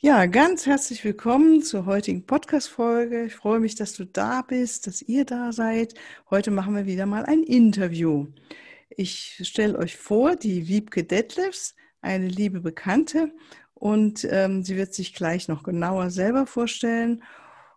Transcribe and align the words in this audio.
Ja, 0.00 0.26
ganz 0.26 0.64
herzlich 0.64 1.02
willkommen 1.02 1.60
zur 1.60 1.84
heutigen 1.84 2.24
Podcast-Folge. 2.24 3.24
Ich 3.24 3.34
freue 3.34 3.58
mich, 3.58 3.74
dass 3.74 3.94
du 3.94 4.04
da 4.04 4.42
bist, 4.42 4.86
dass 4.86 5.02
ihr 5.02 5.24
da 5.24 5.50
seid. 5.50 5.94
Heute 6.30 6.52
machen 6.52 6.76
wir 6.76 6.86
wieder 6.86 7.04
mal 7.04 7.24
ein 7.24 7.42
Interview. 7.42 8.28
Ich 8.90 9.40
stelle 9.42 9.76
euch 9.76 9.96
vor, 9.96 10.36
die 10.36 10.68
Wiebke 10.68 11.02
Detlefs, 11.02 11.74
eine 12.00 12.28
liebe 12.28 12.60
Bekannte, 12.60 13.34
und 13.74 14.24
ähm, 14.30 14.62
sie 14.62 14.76
wird 14.76 14.94
sich 14.94 15.14
gleich 15.14 15.48
noch 15.48 15.64
genauer 15.64 16.10
selber 16.10 16.46
vorstellen. 16.46 17.24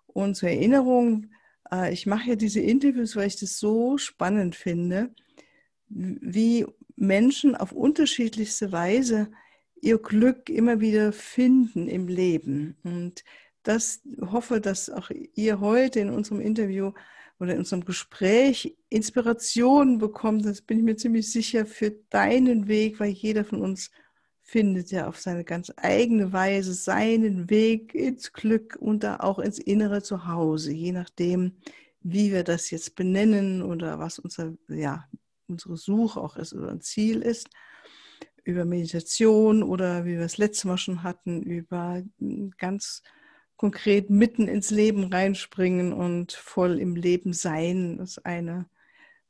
Und 0.05 0.35
zur 0.35 0.49
Erinnerung, 0.49 1.31
äh, 1.71 1.91
ich 1.91 2.05
mache 2.05 2.29
ja 2.29 2.35
diese 2.35 2.59
Interviews, 2.59 3.15
weil 3.15 3.29
ich 3.29 3.39
das 3.39 3.57
so 3.57 3.97
spannend 3.97 4.55
finde, 4.55 5.15
wie 5.89 6.67
Menschen 6.95 7.55
auf 7.55 7.71
unterschiedlichste 7.71 8.71
Weise 8.71 9.31
ihr 9.81 9.97
Glück 9.97 10.49
immer 10.49 10.79
wieder 10.79 11.11
finden 11.11 11.87
im 11.87 12.07
Leben. 12.07 12.77
Und 12.83 13.23
das 13.63 14.01
hoffe, 14.21 14.61
dass 14.61 14.89
auch 14.89 15.09
ihr 15.35 15.59
heute 15.59 15.99
in 15.99 16.09
unserem 16.09 16.39
Interview 16.39 16.91
oder 17.39 17.53
in 17.53 17.59
unserem 17.59 17.83
Gespräch 17.83 18.77
Inspiration 18.89 19.97
bekommt. 19.97 20.45
Das 20.45 20.61
bin 20.61 20.77
ich 20.77 20.83
mir 20.83 20.95
ziemlich 20.95 21.31
sicher 21.31 21.65
für 21.65 21.91
deinen 22.09 22.67
Weg, 22.67 22.99
weil 22.99 23.09
jeder 23.09 23.43
von 23.43 23.61
uns 23.61 23.91
findet 24.41 24.91
ja 24.91 25.07
auf 25.07 25.19
seine 25.19 25.43
ganz 25.43 25.71
eigene 25.77 26.33
Weise 26.33 26.73
seinen 26.73 27.49
Weg 27.49 27.95
ins 27.95 28.33
Glück 28.33 28.77
und 28.79 29.03
da 29.03 29.17
auch 29.17 29.39
ins 29.39 29.59
innere 29.59 30.03
Zuhause, 30.03 30.71
je 30.73 30.91
nachdem, 30.91 31.53
wie 32.01 32.31
wir 32.31 32.43
das 32.43 32.69
jetzt 32.69 32.95
benennen 32.95 33.61
oder 33.61 33.97
was 33.99 34.19
unser, 34.19 34.53
ja, 34.67 35.07
unsere 35.47 35.77
Suche 35.77 36.19
auch 36.19 36.35
ist 36.35 36.53
oder 36.53 36.69
ein 36.69 36.81
Ziel 36.81 37.21
ist 37.21 37.49
über 38.43 38.65
Meditation 38.65 39.63
oder 39.63 40.05
wie 40.05 40.17
wir 40.17 40.25
es 40.25 40.37
letztes 40.37 40.65
Mal 40.65 40.77
schon 40.77 41.03
hatten, 41.03 41.43
über 41.43 42.03
ganz 42.57 43.03
konkret 43.55 44.09
mitten 44.09 44.47
ins 44.47 44.71
Leben 44.71 45.13
reinspringen 45.13 45.93
und 45.93 46.31
voll 46.31 46.79
im 46.79 46.95
Leben 46.95 47.33
sein, 47.33 47.97
was 47.99 48.17
eine 48.17 48.67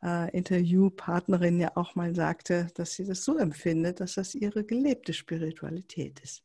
äh, 0.03 0.35
Interviewpartnerin 0.35 1.59
ja 1.59 1.71
auch 1.75 1.95
mal 1.95 2.15
sagte, 2.15 2.67
dass 2.75 2.93
sie 2.93 3.05
das 3.05 3.23
so 3.25 3.37
empfindet, 3.37 3.99
dass 3.99 4.15
das 4.15 4.35
ihre 4.35 4.63
gelebte 4.63 5.13
Spiritualität 5.13 6.19
ist. 6.21 6.41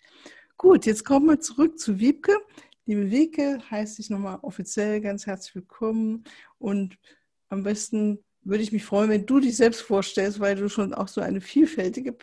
Gut, 0.57 0.87
jetzt 0.87 1.05
kommen 1.05 1.27
wir 1.27 1.41
zurück 1.41 1.79
zu 1.79 2.01
Wiebke. 2.01 2.33
Liebe 2.87 3.11
Wiebke, 3.11 3.59
heiße 3.71 4.01
ich 4.01 4.11
nochmal 4.11 4.39
offiziell 4.43 5.01
ganz 5.01 5.27
herzlich 5.27 5.55
willkommen 5.55 6.25
und 6.59 6.99
am 7.49 7.63
besten 7.63 8.19
würde 8.43 8.63
ich 8.63 8.73
mich 8.73 8.85
freuen, 8.85 9.11
wenn 9.11 9.27
du 9.27 9.41
dich 9.41 9.57
selbst 9.57 9.83
vorstellst, 9.83 10.39
weil 10.39 10.55
du 10.55 10.69
schon 10.69 10.95
auch 10.95 11.09
so 11.09 11.21
eine 11.21 11.41
vielfältige 11.41 12.17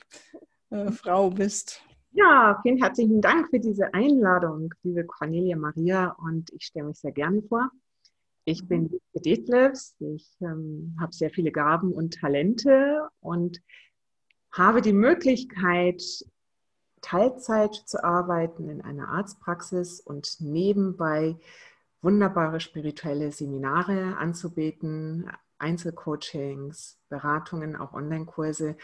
äh, 0.74 0.92
Frau 0.92 1.30
bist. 1.30 1.84
Ja, 2.12 2.60
vielen 2.64 2.78
herzlichen 2.78 3.22
Dank 3.22 3.50
für 3.50 3.60
diese 3.60 3.94
Einladung, 3.94 4.74
liebe 4.84 5.06
Cornelia 5.06 5.56
Maria. 5.56 6.16
Und 6.20 6.52
ich 6.52 6.66
stelle 6.66 6.88
mich 6.88 7.00
sehr 7.00 7.12
gerne 7.12 7.42
vor. 7.44 7.70
Ich 8.46 8.68
bin 8.68 8.92
Wiebke 8.92 9.22
Detlefs. 9.22 9.96
Ich 10.00 10.28
ähm, 10.42 10.98
habe 11.00 11.14
sehr 11.14 11.30
viele 11.30 11.52
Gaben 11.52 11.94
und 11.94 12.20
Talente 12.20 13.08
und 13.20 13.62
habe 14.52 14.82
die 14.82 14.94
Möglichkeit, 14.94 16.04
Teilzeit 17.02 17.74
zu 17.74 18.04
arbeiten 18.04 18.70
in 18.70 18.82
einer 18.82 19.10
Arztpraxis 19.10 20.00
und 20.00 20.38
nebenbei 20.40 21.38
wunderbare 22.02 22.60
spirituelle 22.60 23.32
Seminare 23.32 24.18
anzubieten, 24.18 25.30
Einzelcoachings, 25.58 27.00
Beratungen, 27.10 27.76
auch 27.76 27.94
Online-Kurse. 27.94 28.76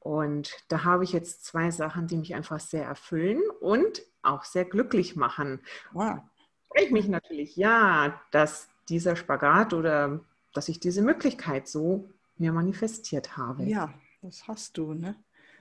Und 0.00 0.56
da 0.68 0.84
habe 0.84 1.04
ich 1.04 1.12
jetzt 1.12 1.44
zwei 1.44 1.70
Sachen, 1.70 2.06
die 2.06 2.16
mich 2.16 2.34
einfach 2.34 2.58
sehr 2.58 2.84
erfüllen 2.84 3.42
und 3.60 4.02
auch 4.22 4.44
sehr 4.44 4.64
glücklich 4.64 5.14
machen. 5.14 5.60
Wow. 5.92 6.20
Freue 6.68 6.86
ich 6.86 6.90
mich 6.90 7.08
natürlich, 7.08 7.56
ja, 7.56 8.20
dass 8.30 8.68
dieser 8.88 9.14
Spagat 9.14 9.74
oder 9.74 10.20
dass 10.52 10.68
ich 10.68 10.80
diese 10.80 11.02
Möglichkeit 11.02 11.68
so 11.68 12.08
mir 12.36 12.52
manifestiert 12.52 13.36
habe. 13.36 13.64
Ja, 13.64 13.92
das 14.22 14.48
hast 14.48 14.78
du, 14.78 14.94
ne? 14.94 15.16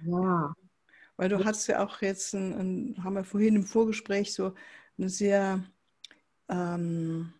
Ja. 0.05 0.53
Weil 1.17 1.29
du 1.29 1.43
hast 1.43 1.67
ja 1.67 1.83
auch 1.85 2.01
jetzt, 2.01 2.33
ein, 2.33 2.53
ein, 2.53 3.03
haben 3.03 3.15
wir 3.15 3.25
vorhin 3.25 3.57
im 3.57 3.63
Vorgespräch 3.63 4.33
so 4.33 4.53
eine 4.97 5.09
sehr 5.09 5.61
ähm, 6.47 7.33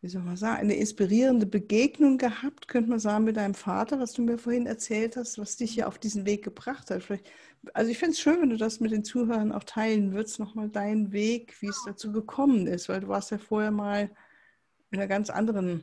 wie 0.00 0.08
soll 0.08 0.22
man 0.22 0.36
sagen, 0.36 0.60
eine 0.60 0.76
inspirierende 0.76 1.46
Begegnung 1.46 2.18
gehabt, 2.18 2.68
könnte 2.68 2.90
man 2.90 3.00
sagen, 3.00 3.24
mit 3.24 3.36
deinem 3.36 3.54
Vater, 3.54 3.98
was 3.98 4.12
du 4.12 4.22
mir 4.22 4.38
vorhin 4.38 4.66
erzählt 4.66 5.16
hast, 5.16 5.38
was 5.38 5.56
dich 5.56 5.74
ja 5.74 5.86
auf 5.86 5.98
diesen 5.98 6.24
Weg 6.24 6.44
gebracht 6.44 6.90
hat. 6.90 7.02
Vielleicht, 7.02 7.28
also 7.74 7.90
ich 7.90 7.98
finde 7.98 8.12
es 8.12 8.20
schön, 8.20 8.40
wenn 8.40 8.50
du 8.50 8.56
das 8.56 8.78
mit 8.78 8.92
den 8.92 9.02
Zuhörern 9.02 9.50
auch 9.50 9.64
teilen 9.64 10.12
würdest, 10.12 10.38
nochmal 10.38 10.68
deinen 10.68 11.12
Weg, 11.12 11.60
wie 11.60 11.68
es 11.68 11.82
dazu 11.84 12.12
gekommen 12.12 12.68
ist, 12.68 12.88
weil 12.88 13.00
du 13.00 13.08
warst 13.08 13.32
ja 13.32 13.38
vorher 13.38 13.72
mal 13.72 14.10
in 14.90 14.98
einer 14.98 15.08
ganz 15.08 15.30
anderen 15.30 15.82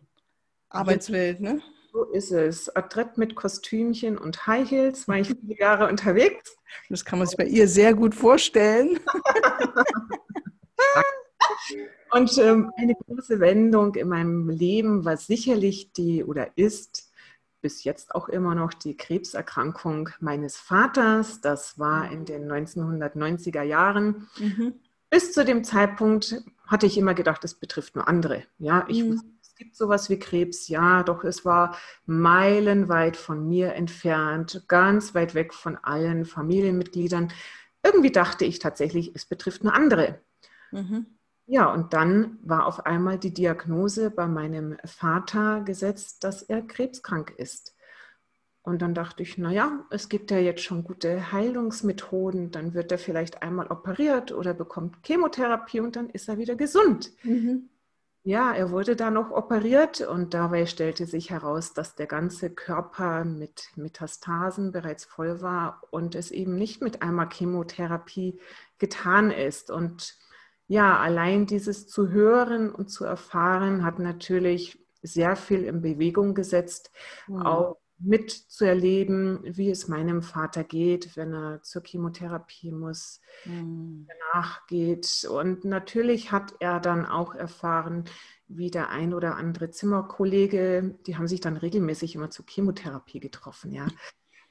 Arbeitswelt, 0.69 1.41
ne? 1.41 1.61
So 1.91 2.05
ist 2.05 2.31
es. 2.31 2.73
Adrett 2.75 3.17
mit 3.17 3.35
Kostümchen 3.35 4.17
und 4.17 4.47
High 4.47 4.69
Heels 4.69 5.07
war 5.07 5.17
ich 5.17 5.27
viele 5.27 5.57
Jahre 5.57 5.87
unterwegs. 5.87 6.57
Das 6.89 7.05
kann 7.05 7.19
man 7.19 7.27
sich 7.27 7.37
bei 7.37 7.45
ihr 7.45 7.67
sehr 7.67 7.93
gut 7.93 8.15
vorstellen. 8.15 8.99
Und 12.15 12.37
ähm, 12.37 12.71
eine 12.77 12.95
große 12.95 13.41
Wendung 13.41 13.95
in 13.95 14.07
meinem 14.07 14.47
Leben 14.49 15.03
war 15.03 15.17
sicherlich 15.17 15.91
die 15.91 16.23
oder 16.23 16.57
ist 16.57 17.11
bis 17.59 17.83
jetzt 17.83 18.15
auch 18.15 18.29
immer 18.29 18.55
noch 18.55 18.73
die 18.73 18.95
Krebserkrankung 18.95 20.11
meines 20.21 20.55
Vaters. 20.55 21.41
Das 21.41 21.77
war 21.77 22.09
in 22.09 22.23
den 22.23 22.49
1990er 22.49 23.63
Jahren. 23.63 24.29
Mhm. 24.39 24.75
Bis 25.09 25.33
zu 25.33 25.43
dem 25.43 25.65
Zeitpunkt 25.65 26.41
hatte 26.65 26.85
ich 26.85 26.97
immer 26.97 27.15
gedacht, 27.15 27.43
es 27.43 27.53
betrifft 27.53 27.97
nur 27.97 28.07
andere. 28.07 28.43
Ja, 28.59 28.85
ich 28.87 29.03
mhm. 29.03 29.15
wusste, 29.15 29.27
es 29.41 29.55
gibt 29.55 29.75
sowas 29.75 30.09
wie 30.09 30.17
Krebs, 30.17 30.69
ja, 30.69 31.03
doch 31.03 31.25
es 31.25 31.43
war 31.43 31.75
meilenweit 32.05 33.17
von 33.17 33.45
mir 33.45 33.73
entfernt, 33.73 34.63
ganz 34.69 35.13
weit 35.15 35.35
weg 35.35 35.53
von 35.53 35.75
allen 35.75 36.23
Familienmitgliedern. 36.23 37.33
Irgendwie 37.83 38.11
dachte 38.11 38.45
ich 38.45 38.59
tatsächlich, 38.59 39.11
es 39.15 39.25
betrifft 39.25 39.65
nur 39.65 39.73
andere. 39.73 40.21
Mhm. 40.71 41.07
Ja, 41.47 41.71
und 41.71 41.93
dann 41.93 42.39
war 42.43 42.65
auf 42.65 42.85
einmal 42.85 43.19
die 43.19 43.33
Diagnose 43.33 44.09
bei 44.09 44.27
meinem 44.27 44.77
Vater 44.83 45.61
gesetzt, 45.61 46.23
dass 46.23 46.41
er 46.41 46.61
krebskrank 46.63 47.33
ist. 47.37 47.75
Und 48.63 48.81
dann 48.81 48.95
dachte 48.95 49.21
ich, 49.21 49.37
naja, 49.37 49.85
es 49.91 50.09
gibt 50.09 50.31
ja 50.31 50.39
jetzt 50.39 50.63
schon 50.63 50.83
gute 50.83 51.31
Heilungsmethoden, 51.31 52.49
dann 52.49 52.73
wird 52.73 52.91
er 52.91 52.97
vielleicht 52.97 53.43
einmal 53.43 53.67
operiert 53.67 54.31
oder 54.31 54.55
bekommt 54.55 54.97
Chemotherapie 55.05 55.81
und 55.81 55.95
dann 55.95 56.09
ist 56.09 56.27
er 56.27 56.39
wieder 56.39 56.55
gesund. 56.55 57.11
Mhm. 57.21 57.69
Ja, 58.23 58.53
er 58.53 58.71
wurde 58.71 58.95
da 58.95 59.11
noch 59.11 59.29
operiert 59.29 60.01
und 60.01 60.33
dabei 60.33 60.65
stellte 60.65 61.05
sich 61.05 61.29
heraus, 61.29 61.73
dass 61.73 61.93
der 61.93 62.07
ganze 62.07 62.49
Körper 62.49 63.23
mit 63.23 63.69
Metastasen 63.75 64.71
bereits 64.71 65.05
voll 65.05 65.41
war 65.41 65.83
und 65.91 66.15
es 66.15 66.31
eben 66.31 66.55
nicht 66.55 66.81
mit 66.81 67.03
einmal 67.03 67.29
Chemotherapie 67.29 68.39
getan 68.79 69.29
ist. 69.29 69.69
Und 69.69 70.17
ja, 70.67 70.97
allein 70.99 71.45
dieses 71.45 71.87
zu 71.87 72.09
hören 72.09 72.71
und 72.71 72.89
zu 72.89 73.05
erfahren 73.05 73.83
hat 73.83 73.99
natürlich 73.99 74.79
sehr 75.01 75.35
viel 75.35 75.63
in 75.63 75.81
Bewegung 75.81 76.33
gesetzt, 76.33 76.91
mhm. 77.27 77.41
auch 77.41 77.77
mitzuerleben, 77.97 79.39
wie 79.43 79.69
es 79.69 79.87
meinem 79.87 80.21
Vater 80.21 80.63
geht, 80.63 81.15
wenn 81.15 81.33
er 81.33 81.61
zur 81.61 81.81
Chemotherapie 81.83 82.71
muss, 82.71 83.21
mhm. 83.45 84.07
danach 84.07 84.67
geht. 84.67 85.25
Und 85.29 85.63
natürlich 85.63 86.31
hat 86.31 86.55
er 86.59 86.79
dann 86.79 87.05
auch 87.05 87.35
erfahren, 87.35 88.05
wie 88.47 88.69
der 88.69 88.89
ein 88.89 89.13
oder 89.13 89.35
andere 89.37 89.71
Zimmerkollege, 89.71 90.97
die 91.07 91.15
haben 91.15 91.27
sich 91.27 91.39
dann 91.39 91.57
regelmäßig 91.57 92.15
immer 92.15 92.29
zur 92.29 92.45
Chemotherapie 92.47 93.19
getroffen, 93.19 93.71
ja. 93.71 93.87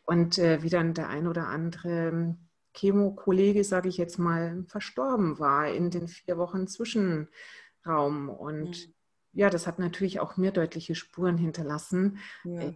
Und 0.06 0.38
äh, 0.38 0.62
wie 0.62 0.68
dann 0.68 0.94
der 0.94 1.08
ein 1.08 1.26
oder 1.26 1.48
andere 1.48 2.36
Chemo-Kollege, 2.74 3.64
sage 3.64 3.88
ich 3.88 3.96
jetzt 3.96 4.18
mal, 4.18 4.64
verstorben 4.66 5.38
war 5.38 5.68
in 5.68 5.90
den 5.90 6.08
vier 6.08 6.36
Wochen 6.36 6.66
Zwischenraum. 6.66 8.28
Und 8.28 8.86
mhm. 8.86 8.94
ja, 9.32 9.50
das 9.50 9.66
hat 9.66 9.78
natürlich 9.78 10.20
auch 10.20 10.36
mir 10.36 10.50
deutliche 10.50 10.94
Spuren 10.94 11.38
hinterlassen. 11.38 12.18
Ja, 12.44 12.60
äh, 12.60 12.74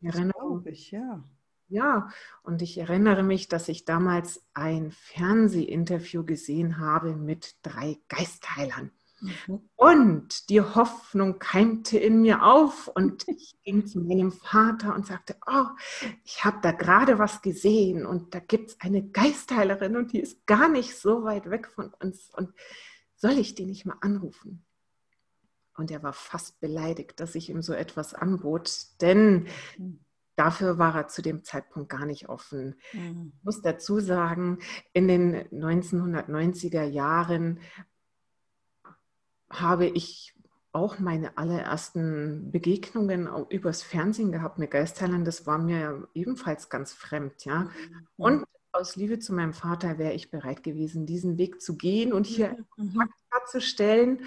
ich 0.00 0.14
erinnere, 0.14 0.62
ja. 0.90 1.24
Ja, 1.68 2.10
und 2.42 2.60
ich 2.60 2.76
erinnere 2.76 3.22
mich, 3.22 3.48
dass 3.48 3.68
ich 3.68 3.84
damals 3.84 4.46
ein 4.52 4.90
Fernsehinterview 4.90 6.24
gesehen 6.24 6.78
habe 6.78 7.16
mit 7.16 7.56
drei 7.62 7.98
Geistheilern. 8.08 8.90
Mhm. 9.24 9.68
Und 9.76 10.48
die 10.50 10.60
Hoffnung 10.60 11.38
keimte 11.38 11.98
in 11.98 12.20
mir 12.20 12.44
auf 12.44 12.88
und 12.88 13.24
ich 13.28 13.54
ging 13.62 13.86
zu 13.86 14.00
meinem 14.00 14.32
Vater 14.32 14.94
und 14.94 15.06
sagte, 15.06 15.36
oh, 15.46 15.66
ich 16.24 16.44
habe 16.44 16.58
da 16.62 16.72
gerade 16.72 17.18
was 17.18 17.42
gesehen 17.42 18.06
und 18.06 18.34
da 18.34 18.40
gibt 18.40 18.70
es 18.70 18.80
eine 18.80 19.02
Geistheilerin 19.02 19.96
und 19.96 20.12
die 20.12 20.20
ist 20.20 20.46
gar 20.46 20.68
nicht 20.68 20.96
so 20.96 21.24
weit 21.24 21.50
weg 21.50 21.68
von 21.68 21.92
uns 22.00 22.30
und 22.34 22.52
soll 23.16 23.38
ich 23.38 23.54
die 23.54 23.66
nicht 23.66 23.86
mal 23.86 23.96
anrufen? 24.00 24.64
Und 25.76 25.90
er 25.90 26.02
war 26.02 26.12
fast 26.12 26.60
beleidigt, 26.60 27.18
dass 27.18 27.34
ich 27.34 27.50
ihm 27.50 27.62
so 27.62 27.72
etwas 27.72 28.14
anbot, 28.14 28.70
denn 29.00 29.48
dafür 30.36 30.78
war 30.78 30.94
er 30.94 31.08
zu 31.08 31.22
dem 31.22 31.42
Zeitpunkt 31.42 31.88
gar 31.88 32.06
nicht 32.06 32.28
offen. 32.28 32.76
Mhm. 32.92 33.32
Ich 33.36 33.44
muss 33.44 33.62
dazu 33.62 33.98
sagen, 34.00 34.58
in 34.92 35.08
den 35.08 35.48
1990er 35.48 36.84
Jahren 36.84 37.60
habe 39.60 39.86
ich 39.86 40.34
auch 40.74 40.98
meine 40.98 41.38
allerersten 41.38 42.50
Begegnungen 42.50 43.28
übers 43.48 43.82
Fernsehen 43.82 44.32
gehabt 44.32 44.58
mit 44.58 44.72
Geistheilern. 44.72 45.24
Das 45.24 45.46
war 45.46 45.58
mir 45.58 46.08
ebenfalls 46.14 46.68
ganz 46.68 46.92
fremd, 46.92 47.44
ja. 47.44 47.64
Mhm. 47.64 48.06
Und 48.16 48.44
aus 48.72 48.96
Liebe 48.96 49.20
zu 49.20 49.32
meinem 49.32 49.52
Vater 49.52 49.98
wäre 49.98 50.14
ich 50.14 50.32
bereit 50.32 50.64
gewesen, 50.64 51.06
diesen 51.06 51.38
Weg 51.38 51.62
zu 51.62 51.76
gehen 51.76 52.12
und 52.12 52.26
hier 52.26 52.56
mhm. 52.76 52.92
Kontakt 52.94 53.12
herzustellen, 53.30 54.24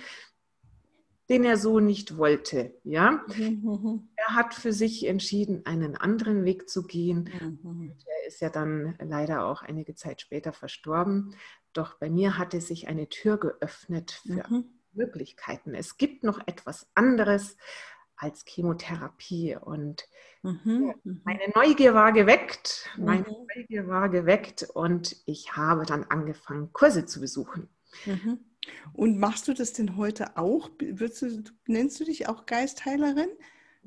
den 1.29 1.43
er 1.43 1.57
so 1.57 1.81
nicht 1.81 2.17
wollte, 2.17 2.73
ja. 2.85 3.25
Mhm. 3.35 4.07
Er 4.15 4.35
hat 4.35 4.53
für 4.53 4.71
sich 4.71 5.05
entschieden, 5.05 5.65
einen 5.65 5.97
anderen 5.97 6.45
Weg 6.45 6.69
zu 6.69 6.83
gehen. 6.83 7.29
Mhm. 7.61 7.91
Er 8.05 8.27
ist 8.27 8.39
ja 8.39 8.49
dann 8.49 8.95
leider 9.03 9.45
auch 9.45 9.63
einige 9.63 9.95
Zeit 9.95 10.21
später 10.21 10.53
verstorben. 10.53 11.35
Doch 11.73 11.95
bei 11.95 12.09
mir 12.09 12.37
hatte 12.37 12.61
sich 12.61 12.87
eine 12.87 13.09
Tür 13.09 13.37
geöffnet 13.37 14.11
für 14.11 14.45
mhm. 14.49 14.76
Möglichkeiten. 14.97 15.73
Es 15.73 15.97
gibt 15.97 16.23
noch 16.23 16.39
etwas 16.47 16.87
anderes 16.95 17.55
als 18.17 18.43
Chemotherapie. 18.45 19.55
Und 19.55 20.07
mhm, 20.41 20.93
mhm, 21.03 21.21
meine 21.23 21.49
Neugier 21.55 21.93
war 21.93 22.11
geweckt, 22.11 22.89
meine 22.97 23.21
mhm. 23.21 23.47
Neugier 23.55 23.87
war 23.87 24.09
geweckt 24.09 24.67
und 24.73 25.15
ich 25.25 25.55
habe 25.55 25.85
dann 25.85 26.03
angefangen, 26.05 26.73
Kurse 26.73 27.05
zu 27.05 27.21
besuchen. 27.21 27.69
Mhm. 28.05 28.39
Und 28.93 29.17
machst 29.17 29.47
du 29.47 29.53
das 29.53 29.73
denn 29.73 29.95
heute 29.95 30.35
auch? 30.35 30.69
Du, 30.69 31.07
nennst 31.67 31.99
du 31.99 32.03
dich 32.03 32.27
auch 32.27 32.45
Geistheilerin? 32.45 33.29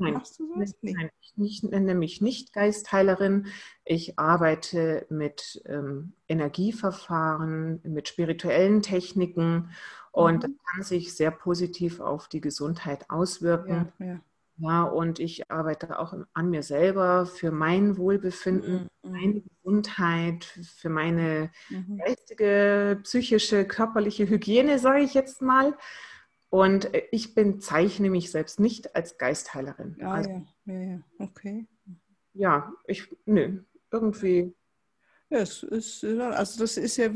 Nein, 0.00 0.14
Machst 0.14 0.38
du 0.38 0.46
sowas? 0.48 0.74
Nee. 0.82 0.94
nein 0.94 1.10
ich 1.44 1.62
nenne 1.62 1.94
mich 1.94 2.20
nicht 2.20 2.52
Geistheilerin. 2.52 3.46
Ich 3.84 4.18
arbeite 4.18 5.06
mit 5.10 5.62
ähm, 5.66 6.12
Energieverfahren, 6.28 7.80
mit 7.84 8.08
spirituellen 8.08 8.82
Techniken 8.82 9.70
und 10.12 10.36
mhm. 10.36 10.40
das 10.40 10.50
kann 10.70 10.82
sich 10.82 11.14
sehr 11.14 11.30
positiv 11.30 12.00
auf 12.00 12.28
die 12.28 12.40
Gesundheit 12.40 13.08
auswirken. 13.08 13.92
Ja, 13.98 14.06
ja. 14.06 14.20
ja, 14.58 14.82
und 14.84 15.18
ich 15.18 15.50
arbeite 15.50 15.98
auch 15.98 16.14
an 16.32 16.50
mir 16.50 16.62
selber 16.62 17.26
für 17.26 17.52
mein 17.52 17.96
Wohlbefinden, 17.96 18.90
mhm. 19.02 19.10
meine 19.10 19.42
Gesundheit, 19.42 20.44
für 20.44 20.90
meine 20.90 21.50
mhm. 21.68 21.98
geistige, 21.98 23.00
psychische, 23.02 23.64
körperliche 23.64 24.28
Hygiene, 24.28 24.78
sage 24.78 25.02
ich 25.02 25.14
jetzt 25.14 25.42
mal. 25.42 25.76
Und 26.50 26.90
ich 27.12 27.34
bezeichne 27.34 28.10
mich 28.10 28.30
selbst 28.30 28.60
nicht 28.60 28.94
als 28.96 29.18
Geistheilerin. 29.18 29.96
Ah, 30.02 30.14
also, 30.14 30.30
ja, 30.30 30.74
ja, 30.74 30.80
ja, 30.80 31.00
okay. 31.18 31.66
Ja, 32.34 32.72
ich, 32.86 33.08
nö, 33.24 33.62
irgendwie 33.90 34.52
ja, 35.30 35.38
es 35.38 35.62
ist, 35.62 36.04
also 36.04 36.58
das 36.58 36.76
ist 36.76 36.96
ja, 36.96 37.08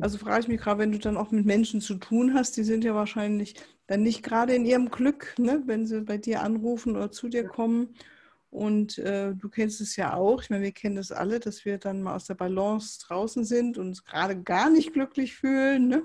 also 0.00 0.16
frage 0.16 0.40
ich 0.40 0.48
mich 0.48 0.60
gerade, 0.60 0.80
wenn 0.80 0.92
du 0.92 0.98
dann 0.98 1.18
auch 1.18 1.30
mit 1.30 1.44
Menschen 1.44 1.82
zu 1.82 1.96
tun 1.96 2.32
hast, 2.32 2.56
die 2.56 2.64
sind 2.64 2.84
ja 2.84 2.94
wahrscheinlich 2.94 3.54
dann 3.86 4.02
nicht 4.02 4.22
gerade 4.22 4.54
in 4.54 4.64
ihrem 4.64 4.90
Glück, 4.90 5.34
ne, 5.38 5.62
wenn 5.66 5.84
sie 5.84 6.00
bei 6.00 6.16
dir 6.16 6.42
anrufen 6.42 6.96
oder 6.96 7.10
zu 7.10 7.28
dir 7.28 7.46
kommen. 7.46 7.94
Und 8.50 8.98
äh, 8.98 9.32
du 9.32 9.48
kennst 9.48 9.80
es 9.80 9.94
ja 9.94 10.14
auch, 10.14 10.42
ich 10.42 10.50
meine, 10.50 10.64
wir 10.64 10.72
kennen 10.72 10.96
das 10.96 11.12
alle, 11.12 11.38
dass 11.38 11.64
wir 11.64 11.78
dann 11.78 12.02
mal 12.02 12.16
aus 12.16 12.24
der 12.26 12.34
Balance 12.34 12.98
draußen 13.06 13.44
sind 13.44 13.78
und 13.78 13.88
uns 13.88 14.04
gerade 14.04 14.42
gar 14.42 14.70
nicht 14.70 14.92
glücklich 14.92 15.36
fühlen. 15.36 15.86
Ne? 15.86 16.04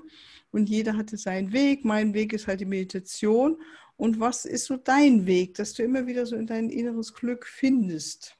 Und 0.52 0.68
jeder 0.68 0.96
hatte 0.96 1.16
seinen 1.16 1.52
Weg. 1.52 1.84
Mein 1.84 2.14
Weg 2.14 2.32
ist 2.32 2.46
halt 2.46 2.60
die 2.60 2.64
Meditation. 2.64 3.60
Und 3.96 4.20
was 4.20 4.44
ist 4.44 4.66
so 4.66 4.76
dein 4.76 5.26
Weg, 5.26 5.54
dass 5.54 5.72
du 5.72 5.82
immer 5.82 6.06
wieder 6.06 6.24
so 6.24 6.36
in 6.36 6.46
dein 6.46 6.70
inneres 6.70 7.14
Glück 7.14 7.46
findest? 7.46 8.36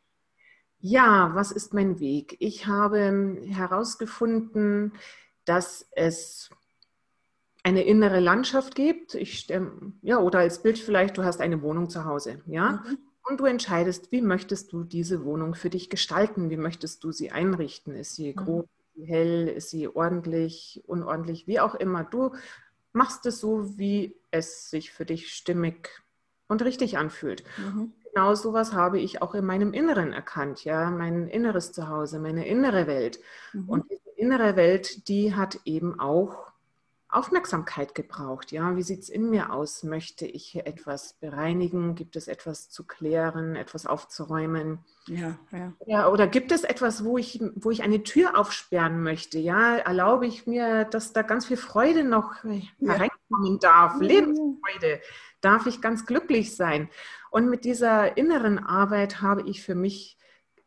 Ja, 0.78 1.32
was 1.34 1.50
ist 1.50 1.74
mein 1.74 1.98
Weg? 1.98 2.36
Ich 2.38 2.66
habe 2.68 3.42
herausgefunden, 3.48 4.92
dass 5.46 5.88
es 5.92 6.50
eine 7.64 7.82
innere 7.82 8.20
Landschaft 8.20 8.76
gibt. 8.76 9.16
Ich, 9.16 9.48
ja, 10.02 10.18
oder 10.18 10.38
als 10.40 10.62
Bild 10.62 10.78
vielleicht, 10.78 11.18
du 11.18 11.24
hast 11.24 11.40
eine 11.40 11.60
Wohnung 11.62 11.90
zu 11.90 12.04
Hause, 12.04 12.40
ja? 12.46 12.84
Mhm. 12.86 12.98
Und 13.28 13.40
du 13.40 13.44
entscheidest, 13.44 14.12
wie 14.12 14.23
möchtest 14.23 14.73
du 14.73 14.84
diese 14.84 15.25
Wohnung 15.25 15.55
für 15.55 15.70
dich 15.70 15.90
gestalten? 15.90 16.49
Wie 16.50 16.56
möchtest 16.56 17.02
du 17.02 17.12
sie 17.12 17.32
einrichten? 17.32 17.94
Ist 17.94 18.14
sie 18.14 18.32
mhm. 18.32 18.37
groß, 18.37 18.64
ist 18.64 18.94
sie 18.96 19.05
hell, 19.05 19.49
ist 19.49 19.70
sie 19.70 19.88
ordentlich, 19.88 20.82
unordentlich, 20.87 21.46
wie 21.46 21.61
auch 21.61 21.75
immer. 21.75 22.05
Du 22.05 22.32
machst 22.93 23.26
es 23.26 23.40
so, 23.40 23.78
wie 23.78 24.17
es 24.31 24.70
sich 24.70 24.93
für 24.93 25.05
dich 25.05 25.32
stimmig 25.34 25.90
und 26.49 26.62
richtig 26.62 26.99
anfühlt. 26.99 27.43
Mhm 27.58 27.93
genau 28.17 28.34
sowas 28.34 28.73
habe 28.73 28.99
ich 28.99 29.20
auch 29.20 29.34
in 29.34 29.44
meinem 29.44 29.75
Inneren 29.75 30.14
erkannt, 30.14 30.64
ja, 30.64 30.90
mein 30.90 31.28
inneres 31.28 31.73
Zuhause, 31.73 32.19
meine 32.19 32.46
innere 32.46 32.87
Welt. 32.87 33.20
Mhm. 33.52 33.69
Und 33.69 33.90
diese 33.90 34.11
innere 34.17 34.56
Welt, 34.56 35.06
die 35.08 35.34
hat 35.34 35.61
eben 35.67 36.00
auch 36.00 36.50
Aufmerksamkeit 37.16 37.94
gebraucht. 37.94 38.52
Ja, 38.52 38.76
wie 38.76 38.82
sieht 38.82 39.00
es 39.00 39.08
in 39.08 39.30
mir 39.30 39.52
aus? 39.52 39.82
Möchte 39.82 40.26
ich 40.26 40.46
hier 40.46 40.66
etwas 40.66 41.14
bereinigen? 41.14 41.94
Gibt 41.94 42.14
es 42.14 42.28
etwas 42.28 42.68
zu 42.68 42.86
klären, 42.86 43.56
etwas 43.56 43.86
aufzuräumen? 43.86 44.84
Ja, 45.06 45.38
ja. 45.50 45.72
ja 45.86 46.08
oder 46.08 46.26
gibt 46.26 46.52
es 46.52 46.64
etwas, 46.64 47.04
wo 47.04 47.16
ich, 47.16 47.40
wo 47.54 47.70
ich 47.70 47.82
eine 47.82 48.02
Tür 48.02 48.38
aufsperren 48.38 49.02
möchte? 49.02 49.38
Ja, 49.38 49.76
erlaube 49.76 50.26
ich 50.26 50.46
mir, 50.46 50.84
dass 50.84 51.12
da 51.12 51.22
ganz 51.22 51.46
viel 51.46 51.56
Freude 51.56 52.04
noch 52.04 52.44
ja. 52.44 52.92
hereinkommen 52.92 53.58
darf? 53.60 53.98
Lebensfreude. 54.00 55.00
Darf 55.40 55.66
ich 55.66 55.80
ganz 55.80 56.06
glücklich 56.06 56.54
sein? 56.54 56.90
Und 57.30 57.48
mit 57.48 57.64
dieser 57.64 58.16
inneren 58.16 58.58
Arbeit 58.58 59.22
habe 59.22 59.42
ich 59.42 59.62
für 59.62 59.74
mich, 59.74 60.18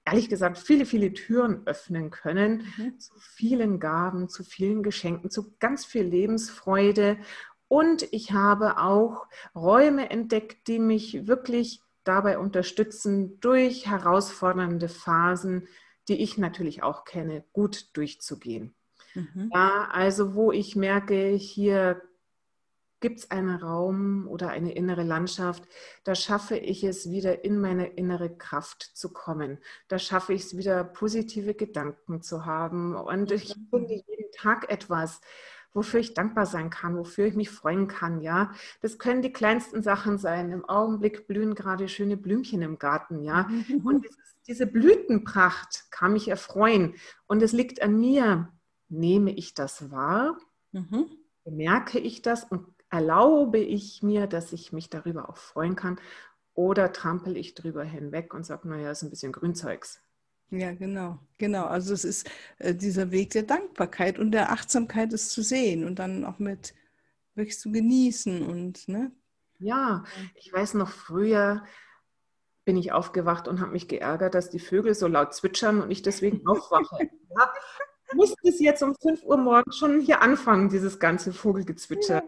ehrlich 0.09 0.29
gesagt, 0.29 0.57
viele, 0.57 0.85
viele 0.85 1.13
Türen 1.13 1.65
öffnen 1.65 2.09
können 2.09 2.63
mhm. 2.77 2.99
zu 2.99 3.13
vielen 3.19 3.79
Gaben, 3.79 4.29
zu 4.29 4.43
vielen 4.43 4.83
Geschenken, 4.83 5.29
zu 5.29 5.55
ganz 5.59 5.85
viel 5.85 6.03
Lebensfreude. 6.03 7.17
Und 7.67 8.07
ich 8.11 8.31
habe 8.31 8.79
auch 8.79 9.27
Räume 9.55 10.09
entdeckt, 10.09 10.67
die 10.67 10.79
mich 10.79 11.27
wirklich 11.27 11.81
dabei 12.03 12.39
unterstützen, 12.39 13.39
durch 13.39 13.85
herausfordernde 13.87 14.89
Phasen, 14.89 15.67
die 16.07 16.21
ich 16.21 16.37
natürlich 16.37 16.81
auch 16.81 17.05
kenne, 17.05 17.43
gut 17.53 17.95
durchzugehen. 17.95 18.73
Mhm. 19.13 19.51
Ja, 19.53 19.89
also 19.91 20.33
wo 20.33 20.51
ich 20.51 20.75
merke, 20.75 21.29
hier 21.35 22.01
gibt 22.99 23.19
es 23.19 23.31
einen 23.31 23.55
Raum 23.55 24.27
oder 24.27 24.49
eine 24.49 24.73
innere 24.73 25.03
Landschaft, 25.03 25.63
da 26.03 26.15
schaffe 26.15 26.57
ich 26.57 26.83
es 26.83 27.09
wieder 27.09 27.43
in 27.43 27.59
meine 27.59 27.87
innere 27.87 28.29
Kraft 28.29 28.83
zu 28.83 29.11
kommen. 29.11 29.59
Da 29.87 29.99
schaffe 29.99 30.33
ich 30.33 30.43
es 30.43 30.57
wieder 30.57 30.83
positive 30.83 31.53
Gedanken 31.53 32.21
zu 32.21 32.45
haben. 32.45 32.95
Und 32.95 33.31
ich 33.31 33.55
mhm. 33.55 33.67
finde 33.69 33.93
jeden 33.93 34.31
Tag 34.33 34.69
etwas, 34.69 35.21
wofür 35.73 35.99
ich 35.99 36.13
dankbar 36.13 36.45
sein 36.45 36.69
kann, 36.69 36.97
wofür 36.97 37.25
ich 37.25 37.35
mich 37.35 37.49
freuen 37.49 37.87
kann. 37.87 38.21
Ja, 38.21 38.51
das 38.81 38.97
können 38.97 39.21
die 39.21 39.31
kleinsten 39.31 39.81
Sachen 39.81 40.17
sein. 40.17 40.51
Im 40.51 40.65
Augenblick 40.65 41.27
blühen 41.27 41.55
gerade 41.55 41.87
schöne 41.87 42.17
Blümchen 42.17 42.61
im 42.61 42.79
Garten. 42.79 43.23
Ja, 43.23 43.43
mhm. 43.43 43.85
und 43.85 44.05
diese 44.47 44.65
Blütenpracht 44.65 45.91
kann 45.91 46.13
mich 46.13 46.27
erfreuen. 46.27 46.95
Und 47.27 47.43
es 47.43 47.51
liegt 47.53 47.81
an 47.81 47.99
mir. 47.99 48.51
Nehme 48.91 49.31
ich 49.31 49.53
das 49.53 49.91
wahr? 49.91 50.39
Mhm. 50.71 51.05
Merke 51.45 51.99
ich 51.99 52.23
das 52.23 52.43
und 52.43 52.65
erlaube 52.89 53.59
ich 53.59 54.03
mir, 54.03 54.27
dass 54.27 54.53
ich 54.53 54.73
mich 54.73 54.89
darüber 54.89 55.29
auch 55.29 55.37
freuen 55.37 55.75
kann 55.75 55.99
oder 56.53 56.91
trampel 56.91 57.37
ich 57.37 57.55
drüber 57.55 57.83
hinweg 57.83 58.33
und 58.33 58.45
sage, 58.45 58.67
naja, 58.67 58.91
ist 58.91 59.03
ein 59.03 59.09
bisschen 59.09 59.31
Grünzeugs. 59.31 60.01
Ja, 60.51 60.73
genau, 60.73 61.19
genau. 61.37 61.65
Also 61.65 61.93
es 61.93 62.03
ist 62.03 62.29
äh, 62.57 62.73
dieser 62.73 63.11
Weg 63.11 63.29
der 63.31 63.43
Dankbarkeit 63.43 64.17
und 64.17 64.31
der 64.31 64.51
Achtsamkeit, 64.51 65.13
es 65.13 65.29
zu 65.29 65.43
sehen 65.43 65.85
und 65.85 65.99
dann 65.99 66.25
auch 66.25 66.39
mit 66.39 66.73
wirklich 67.35 67.59
zu 67.59 67.71
genießen 67.71 68.41
und 68.45 68.87
ne. 68.87 69.11
Ja, 69.59 70.03
ich 70.35 70.51
weiß 70.51 70.73
noch 70.73 70.89
früher 70.89 71.63
bin 72.69 72.77
ich 72.77 72.91
aufgewacht 72.91 73.47
und 73.47 73.61
habe 73.61 73.71
mich 73.71 73.87
geärgert, 73.87 74.35
dass 74.35 74.51
die 74.51 74.59
Vögel 74.59 74.93
so 74.93 75.07
laut 75.07 75.33
zwitschern 75.33 75.81
und 75.81 75.89
ich 75.89 76.03
deswegen 76.03 76.45
aufwache. 76.45 77.09
ja, 77.35 77.53
musste 78.15 78.47
es 78.47 78.59
jetzt 78.59 78.81
um 78.83 78.95
5 78.95 79.23
Uhr 79.23 79.37
morgens 79.37 79.77
schon 79.77 80.01
hier 80.01 80.21
anfangen, 80.21 80.69
dieses 80.69 80.99
ganze 80.99 81.33
Vogelgezwitscher. 81.33 82.23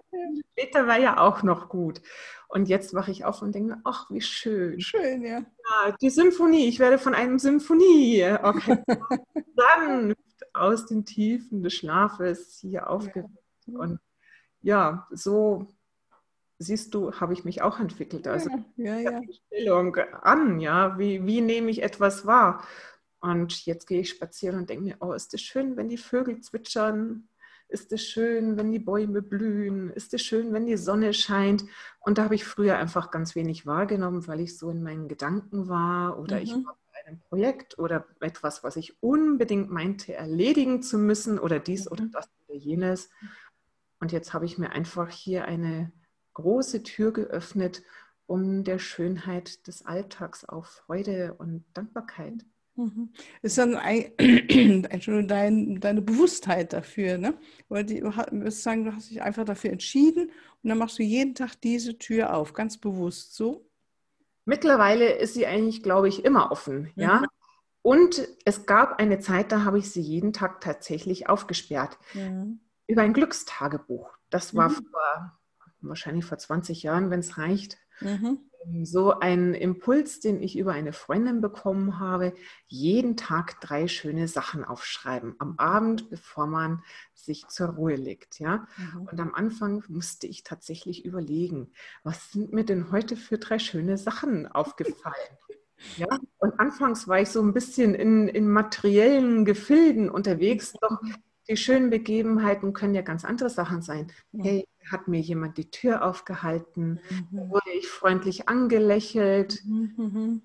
Später 0.52 0.88
war 0.88 1.00
ja 1.00 1.20
auch 1.20 1.44
noch 1.44 1.70
gut. 1.70 2.02
Und 2.48 2.68
jetzt 2.68 2.94
wache 2.94 3.12
ich 3.12 3.24
auf 3.24 3.42
und 3.42 3.56
denke, 3.56 3.78
ach, 3.86 4.10
wie 4.10 4.20
schön. 4.20 4.80
Schön, 4.82 5.24
ja. 5.24 5.40
ja 5.40 5.96
die 6.02 6.10
Symphonie, 6.10 6.68
ich 6.68 6.80
werde 6.80 6.98
von 6.98 7.16
einem 7.16 7.40
Symphonie-Orchester 7.40 8.84
dann 9.56 10.14
aus 10.54 10.86
den 10.86 11.06
Tiefen 11.06 11.64
des 11.64 11.74
Schlafes 11.74 12.60
hier 12.60 12.90
aufgeweckt. 12.90 13.30
Ja. 13.68 13.80
Und 13.80 14.00
ja, 14.62 15.08
so 15.12 15.68
siehst 16.60 16.94
du, 16.94 17.14
habe 17.14 17.34
ich 17.34 17.46
mich 17.46 17.62
auch 17.62 17.80
entwickelt. 17.80 18.28
Also 18.28 18.50
ja, 18.76 18.98
ja, 18.98 19.12
ja. 19.12 19.22
Stellung 19.48 19.96
an, 19.96 20.60
ja, 20.60 20.98
wie, 21.00 21.26
wie 21.26 21.42
nehme 21.42 21.72
ich 21.72 21.82
etwas 21.82 22.26
wahr? 22.26 22.64
Und 23.22 23.66
jetzt 23.66 23.88
gehe 23.88 24.02
ich 24.02 24.10
spazieren 24.10 24.58
und 24.58 24.70
denke 24.70 24.84
mir, 24.84 24.98
oh, 25.00 25.14
ist 25.14 25.34
es 25.34 25.42
schön, 25.42 25.78
wenn 25.78 25.90
die 25.90 25.98
Vögel 25.98 26.42
zwitschern? 26.42 27.28
Ist 27.68 27.94
es 27.94 28.04
schön, 28.04 28.58
wenn 28.58 28.72
die 28.72 28.80
Bäume 28.80 29.22
blühen? 29.22 29.92
Ist 29.92 30.14
es 30.14 30.22
schön, 30.22 30.52
wenn 30.52 30.66
die 30.66 30.76
Sonne 30.76 31.14
scheint? 31.14 31.64
Und 32.02 32.18
da 32.18 32.26
habe 32.26 32.36
ich 32.36 32.44
früher 32.44 32.78
einfach 32.78 33.12
ganz 33.12 33.36
wenig 33.36 33.66
wahrgenommen, 33.66 34.28
weil 34.28 34.42
ich 34.42 34.58
so 34.58 34.70
in 34.72 34.84
meinen 34.84 35.08
Gedanken 35.08 35.70
war 35.70 36.20
oder 36.20 36.38
mhm. 36.38 36.42
ich 36.42 36.52
war 36.52 36.78
bei 36.92 37.08
ein 37.08 37.20
Projekt 37.30 37.80
oder 37.80 38.06
etwas, 38.20 38.64
was 38.64 38.76
ich 38.76 39.02
unbedingt 39.02 39.70
meinte, 39.70 40.14
erledigen 40.14 40.82
zu 40.82 40.98
müssen 40.98 41.40
oder 41.40 41.60
dies 41.60 41.90
oder 41.90 42.04
Mhm. 42.06 42.12
das 42.12 42.30
oder 42.48 42.58
jenes. 42.58 43.10
Und 44.02 44.12
jetzt 44.12 44.34
habe 44.34 44.46
ich 44.46 44.58
mir 44.58 44.72
einfach 44.72 45.10
hier 45.10 45.46
eine 45.46 45.92
große 46.34 46.84
Tür 46.84 47.14
geöffnet, 47.14 47.84
um 48.26 48.64
der 48.64 48.80
Schönheit 48.80 49.68
des 49.68 49.86
Alltags 49.86 50.44
auch 50.44 50.66
Freude 50.66 51.36
und 51.38 51.64
Dankbarkeit. 51.74 52.46
Mhm. 52.82 53.10
Ist 53.42 53.58
dann 53.58 53.76
ein, 53.76 54.12
dein, 55.28 55.80
deine 55.80 56.02
Bewusstheit 56.02 56.74
dafür, 56.74 57.18
ne? 57.18 57.36
Oder 57.70 57.84
die, 57.84 58.02
würdest 58.02 58.64
sagen, 58.64 58.86
du 58.86 58.96
hast 58.96 59.10
dich 59.12 59.22
einfach 59.22 59.46
dafür 59.46 59.72
entschieden 59.72 60.32
und 60.64 60.70
dann 60.70 60.78
machst 60.78 60.98
du 61.00 61.04
jeden 61.04 61.36
Tag 61.36 61.56
diese 61.62 61.98
Tür 61.98 62.36
auf, 62.36 62.54
ganz 62.54 62.78
bewusst 62.78 63.36
so. 63.36 63.66
Mittlerweile 64.46 65.14
ist 65.14 65.36
sie 65.36 65.46
eigentlich, 65.46 65.84
glaube 65.84 66.08
ich, 66.10 66.26
immer 66.26 66.52
offen. 66.52 66.92
Ja? 66.96 67.20
Mhm. 67.20 67.26
Und 67.84 68.28
es 68.46 68.66
gab 68.66 69.00
eine 69.00 69.20
Zeit, 69.20 69.52
da 69.52 69.64
habe 69.64 69.80
ich 69.80 69.92
sie 69.92 70.02
jeden 70.02 70.34
Tag 70.34 70.62
tatsächlich 70.62 71.30
aufgesperrt. 71.30 71.98
über 72.88 73.04
ein 73.04 73.14
Glückstagebuch. 73.14 74.10
Das 74.30 74.54
war 74.54 74.70
Mhm. 74.70 74.86
vor, 74.92 75.40
wahrscheinlich 75.82 76.26
vor 76.26 76.38
20 76.38 76.84
Jahren, 76.84 77.10
wenn 77.10 77.22
es 77.22 77.38
reicht. 77.38 77.78
Mhm. 78.02 78.40
So 78.84 79.20
ein 79.20 79.56
Impuls, 79.56 80.20
den 80.20 80.42
ich 80.42 80.58
über 80.58 80.74
eine 80.74 80.94
Freundin 80.94 81.42
bekommen 81.42 82.00
habe, 82.00 82.34
jeden 82.68 83.18
Tag 83.18 83.60
drei 83.60 83.88
schöne 83.88 84.28
Sachen 84.28 84.64
aufschreiben. 84.64 85.36
Am 85.40 85.58
Abend, 85.58 86.10
bevor 86.12 86.46
man 86.46 86.84
sich 87.14 87.48
zur 87.48 87.70
Ruhe 87.70 87.96
legt. 87.96 88.40
Ja? 88.40 88.68
Mhm. 88.78 89.08
Und 89.12 89.20
am 89.20 89.34
Anfang 89.34 89.84
musste 89.88 90.28
ich 90.28 90.44
tatsächlich 90.44 91.06
überlegen, 91.06 91.72
was 92.04 92.32
sind 92.32 92.54
mir 92.54 92.64
denn 92.64 92.92
heute 92.92 93.16
für 93.16 93.40
drei 93.40 93.58
schöne 93.60 93.98
Sachen 93.98 94.48
aufgefallen? 94.48 95.16
Ja? 95.98 96.06
Und 96.38 96.60
anfangs 96.60 97.08
war 97.08 97.22
ich 97.22 97.30
so 97.30 97.42
ein 97.42 97.54
bisschen 97.54 97.96
in, 97.96 98.28
in 98.28 98.48
materiellen 98.48 99.46
Gefilden 99.46 100.12
unterwegs, 100.12 100.74
doch 100.80 101.02
die 101.52 101.58
schönen 101.58 101.90
Begebenheiten 101.90 102.72
können 102.72 102.96
ja 102.96 103.02
ganz 103.02 103.26
andere 103.26 103.50
Sachen 103.50 103.82
sein. 103.82 104.12
Ja. 104.32 104.46
Hey, 104.46 104.68
hat 104.90 105.10
mir 105.10 105.20
jemand 105.20 105.58
die 105.58 105.70
Tür 105.70 106.06
aufgehalten? 106.06 107.02
Mhm. 107.10 107.50
Wurde 107.50 107.72
ich 107.78 107.90
freundlich 107.90 108.48
angelächelt? 108.48 109.62
Mhm. 109.66 109.94
Mhm. 109.98 110.42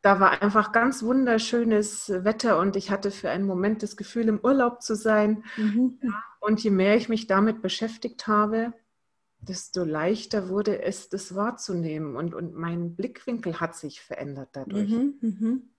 Da 0.00 0.18
war 0.18 0.40
einfach 0.40 0.72
ganz 0.72 1.02
wunderschönes 1.02 2.08
Wetter 2.08 2.58
und 2.58 2.76
ich 2.76 2.90
hatte 2.90 3.10
für 3.10 3.28
einen 3.28 3.46
Moment 3.46 3.82
das 3.82 3.96
Gefühl, 3.96 4.28
im 4.28 4.40
Urlaub 4.40 4.82
zu 4.82 4.94
sein. 4.94 5.44
Mhm. 5.58 5.98
Und 6.40 6.62
je 6.62 6.70
mehr 6.70 6.96
ich 6.96 7.08
mich 7.08 7.26
damit 7.26 7.60
beschäftigt 7.60 8.26
habe, 8.26 8.72
desto 9.38 9.84
leichter 9.84 10.48
wurde 10.48 10.82
es, 10.82 11.10
das 11.10 11.34
wahrzunehmen. 11.34 12.16
Und, 12.16 12.34
und 12.34 12.54
mein 12.54 12.96
Blickwinkel 12.96 13.60
hat 13.60 13.74
sich 13.74 14.00
verändert 14.00 14.50
dadurch. 14.52 14.88
Mhm. 14.88 15.70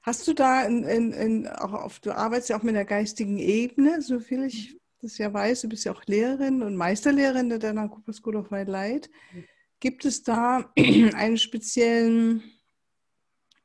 Mhm. 0.00 0.02
Hast 0.02 0.28
du 0.28 0.32
da 0.32 0.62
in, 0.64 0.84
in, 0.84 1.12
in, 1.12 1.48
auch 1.48 1.72
auf, 1.72 2.00
du 2.00 2.12
arbeitest 2.12 2.50
ja 2.50 2.58
auch 2.58 2.62
mit 2.62 2.74
der 2.74 2.84
geistigen 2.84 3.38
Ebene, 3.38 4.00
so 4.02 4.20
viel 4.20 4.44
ich 4.44 4.78
das 5.00 5.18
ja 5.18 5.32
weiß, 5.32 5.62
du 5.62 5.68
bist 5.68 5.84
ja 5.84 5.92
auch 5.92 6.04
Lehrerin 6.06 6.62
und 6.62 6.76
Meisterlehrerin 6.76 7.48
der 7.48 7.58
Dana 7.58 7.86
Cooper 7.86 8.12
School 8.12 8.36
of 8.36 8.50
White 8.50 8.70
Light. 8.70 9.10
Gibt 9.80 10.04
es 10.04 10.22
da 10.22 10.72
einen 10.76 11.38
speziellen 11.38 12.42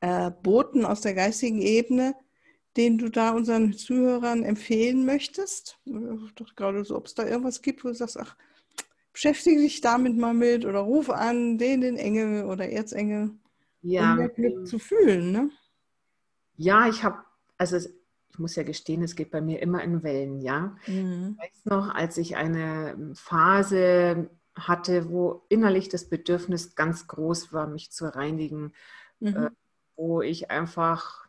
äh, 0.00 0.30
Boten 0.30 0.84
aus 0.84 1.00
der 1.00 1.14
geistigen 1.14 1.60
Ebene, 1.60 2.14
den 2.76 2.98
du 2.98 3.08
da 3.08 3.30
unseren 3.30 3.72
Zuhörern 3.72 4.44
empfehlen 4.44 5.04
möchtest? 5.04 5.78
Ich 5.84 6.34
dachte 6.34 6.54
gerade 6.54 6.84
so, 6.84 6.96
ob 6.96 7.06
es 7.06 7.14
da 7.14 7.26
irgendwas 7.26 7.62
gibt, 7.62 7.84
wo 7.84 7.88
du 7.88 7.94
sagst, 7.94 8.18
ach, 8.18 8.36
beschäftige 9.12 9.60
dich 9.60 9.80
damit 9.80 10.16
mal 10.16 10.34
mit 10.34 10.64
oder 10.64 10.80
ruf 10.80 11.10
an 11.10 11.58
den, 11.58 11.80
den 11.80 11.96
Engel 11.96 12.44
oder 12.44 12.68
Erzengel, 12.68 13.30
um 14.10 14.16
mehr 14.16 14.28
Glück 14.28 14.66
zu 14.66 14.78
fühlen, 14.78 15.32
ne? 15.32 15.50
Ja, 16.56 16.88
ich 16.88 17.02
habe, 17.04 17.18
also 17.58 17.76
ich 17.76 18.38
muss 18.38 18.56
ja 18.56 18.62
gestehen, 18.62 19.02
es 19.02 19.16
geht 19.16 19.30
bei 19.30 19.40
mir 19.40 19.60
immer 19.62 19.82
in 19.82 20.02
Wellen, 20.02 20.40
ja. 20.40 20.76
Mhm. 20.86 21.36
Ich 21.38 21.44
weiß 21.44 21.64
noch, 21.66 21.94
als 21.94 22.16
ich 22.18 22.36
eine 22.36 23.12
Phase 23.14 24.30
hatte, 24.56 25.08
wo 25.10 25.44
innerlich 25.48 25.88
das 25.88 26.08
Bedürfnis 26.08 26.74
ganz 26.74 27.06
groß 27.06 27.52
war, 27.52 27.66
mich 27.66 27.90
zu 27.90 28.14
reinigen, 28.14 28.72
Mhm. 29.20 29.50
wo 29.96 30.22
ich 30.22 30.50
einfach 30.50 31.24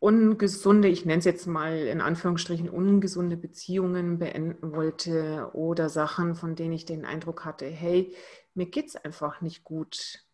ungesunde, 0.00 0.88
ich 0.88 1.04
nenne 1.04 1.18
es 1.18 1.24
jetzt 1.24 1.46
mal 1.46 1.76
in 1.76 2.00
Anführungsstrichen, 2.00 2.68
ungesunde 2.70 3.36
Beziehungen 3.36 4.18
beenden 4.18 4.72
wollte 4.72 5.50
oder 5.52 5.88
Sachen, 5.88 6.34
von 6.34 6.56
denen 6.56 6.72
ich 6.72 6.86
den 6.86 7.04
Eindruck 7.04 7.44
hatte, 7.44 7.66
hey, 7.66 8.16
mir 8.54 8.66
geht 8.66 8.88
es 8.88 8.96
einfach 8.96 9.42
nicht 9.42 9.62
gut 9.62 10.24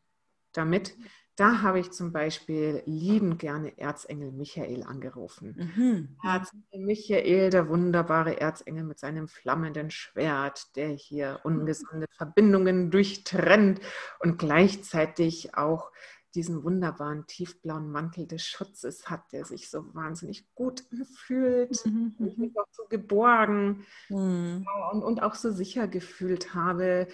damit. 0.52 0.96
Da 1.36 1.60
habe 1.60 1.78
ich 1.80 1.90
zum 1.92 2.12
Beispiel 2.12 2.82
liebend 2.86 3.38
gerne 3.38 3.78
Erzengel 3.78 4.32
Michael 4.32 4.82
angerufen. 4.84 5.58
Mhm. 5.58 6.16
Erzengel 6.24 6.80
Michael, 6.80 7.50
der 7.50 7.68
wunderbare 7.68 8.40
Erzengel 8.40 8.84
mit 8.84 8.98
seinem 8.98 9.28
flammenden 9.28 9.90
Schwert, 9.90 10.74
der 10.76 10.88
hier 10.88 11.40
ungesunde 11.44 12.06
Verbindungen 12.16 12.90
durchtrennt 12.90 13.80
und 14.20 14.38
gleichzeitig 14.38 15.54
auch 15.56 15.92
diesen 16.34 16.64
wunderbaren 16.64 17.26
tiefblauen 17.26 17.90
Mantel 17.90 18.26
des 18.26 18.42
Schutzes 18.46 19.08
hat, 19.10 19.30
der 19.32 19.44
sich 19.44 19.70
so 19.70 19.94
wahnsinnig 19.94 20.46
gut 20.54 20.84
fühlt. 21.14 21.84
Mhm. 21.84 22.14
Ich 22.18 22.36
Mhm. 22.38 22.42
mich 22.44 22.58
auch 22.58 22.66
so 22.72 22.84
geborgen 22.88 23.84
Mhm. 24.08 24.66
und, 24.92 25.02
und 25.02 25.22
auch 25.22 25.34
so 25.34 25.50
sicher 25.52 25.86
gefühlt 25.86 26.54
habe. 26.54 27.08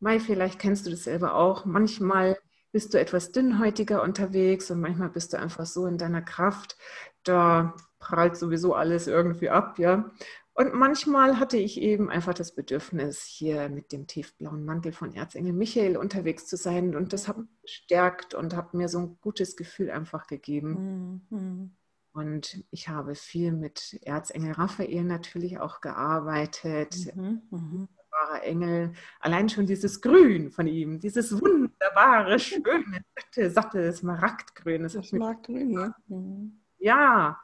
Mai, 0.00 0.18
vielleicht 0.20 0.58
kennst 0.58 0.86
du 0.86 0.90
das 0.90 1.04
selber 1.04 1.34
auch. 1.34 1.64
Manchmal 1.66 2.38
bist 2.76 2.92
du 2.92 3.00
etwas 3.00 3.32
dünnhäutiger 3.32 4.02
unterwegs 4.02 4.70
und 4.70 4.80
manchmal 4.80 5.08
bist 5.08 5.32
du 5.32 5.38
einfach 5.38 5.64
so 5.64 5.86
in 5.86 5.96
deiner 5.96 6.20
Kraft. 6.20 6.76
Da 7.22 7.74
prallt 7.98 8.36
sowieso 8.36 8.74
alles 8.74 9.06
irgendwie 9.06 9.48
ab, 9.48 9.78
ja. 9.78 10.10
Und 10.52 10.74
manchmal 10.74 11.40
hatte 11.40 11.56
ich 11.56 11.80
eben 11.80 12.10
einfach 12.10 12.34
das 12.34 12.54
Bedürfnis, 12.54 13.22
hier 13.22 13.70
mit 13.70 13.92
dem 13.92 14.06
tiefblauen 14.06 14.66
Mantel 14.66 14.92
von 14.92 15.14
Erzengel 15.14 15.54
Michael 15.54 15.96
unterwegs 15.96 16.46
zu 16.46 16.58
sein. 16.58 16.94
Und 16.94 17.14
das 17.14 17.28
hat 17.28 17.38
mich 17.38 17.48
gestärkt 17.62 18.34
und 18.34 18.54
hat 18.54 18.74
mir 18.74 18.90
so 18.90 18.98
ein 18.98 19.16
gutes 19.22 19.56
Gefühl 19.56 19.90
einfach 19.90 20.26
gegeben. 20.26 21.24
Mhm. 21.30 21.76
Und 22.12 22.62
ich 22.70 22.90
habe 22.90 23.14
viel 23.14 23.52
mit 23.52 23.98
Erzengel 24.02 24.52
Raphael 24.52 25.04
natürlich 25.04 25.60
auch 25.60 25.80
gearbeitet. 25.80 26.94
Mhm. 27.16 27.40
Mhm. 27.50 27.88
Wunderbarer 28.26 28.42
Engel. 28.42 28.92
Allein 29.20 29.48
schon 29.48 29.66
dieses 29.66 30.00
Grün 30.00 30.50
von 30.50 30.66
ihm, 30.66 30.98
dieses 30.98 31.32
wunderbare, 31.40 32.38
schöne, 32.38 33.04
satte, 33.14 33.50
satte 33.50 33.92
Smaragdgrün. 33.92 34.82
Das 34.82 34.94
Das 34.94 35.12
ne? 35.12 35.94
Mhm. 36.08 36.60
ja, 36.78 37.40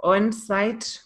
und 0.00 0.34
seit, 0.34 1.04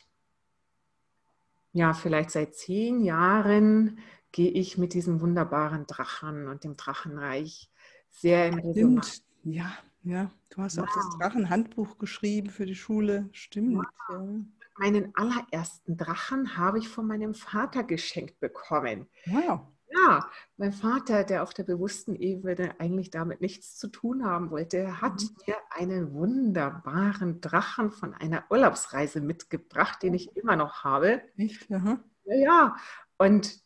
ja, 1.72 1.92
vielleicht 1.92 2.30
seit 2.30 2.54
zehn 2.54 3.02
Jahren 3.02 3.98
gehe 4.32 4.50
ich 4.50 4.78
mit 4.78 4.94
diesem 4.94 5.20
wunderbaren 5.20 5.86
Drachen 5.86 6.48
und 6.48 6.64
dem 6.64 6.76
Drachenreich 6.76 7.70
sehr 8.10 8.48
in 8.48 8.58
Resonanz. 8.58 9.22
Ja, 9.44 9.72
ja. 10.02 10.30
Du 10.50 10.62
hast 10.62 10.78
auch 10.78 10.86
das 10.86 10.96
Wow. 10.96 11.18
Drachenhandbuch 11.18 11.98
geschrieben 11.98 12.50
für 12.50 12.66
die 12.66 12.74
Schule. 12.74 13.28
Stimmt. 13.32 13.84
Ja. 14.08 14.34
Meinen 14.78 15.12
allerersten 15.16 15.96
Drachen 15.96 16.56
habe 16.56 16.78
ich 16.78 16.88
von 16.88 17.06
meinem 17.06 17.34
Vater 17.34 17.82
geschenkt 17.84 18.40
bekommen. 18.40 19.08
Wow. 19.26 19.60
Ja, 19.88 20.28
mein 20.56 20.72
Vater, 20.72 21.24
der 21.24 21.42
auf 21.42 21.54
der 21.54 21.62
bewussten 21.62 22.16
Ebene 22.16 22.74
eigentlich 22.80 23.10
damit 23.10 23.40
nichts 23.40 23.76
zu 23.78 23.88
tun 23.88 24.24
haben 24.24 24.50
wollte, 24.50 25.00
hat 25.00 25.22
Mhm. 25.22 25.36
mir 25.46 25.56
einen 25.70 26.12
wunderbaren 26.12 27.40
Drachen 27.40 27.90
von 27.92 28.12
einer 28.12 28.44
Urlaubsreise 28.50 29.20
mitgebracht, 29.20 30.02
den 30.02 30.14
ich 30.14 30.36
immer 30.36 30.56
noch 30.56 30.82
habe. 30.84 31.22
Echt? 31.38 31.70
Aha. 31.70 31.98
Ja, 32.24 32.34
ja. 32.36 32.76
Und 33.16 33.62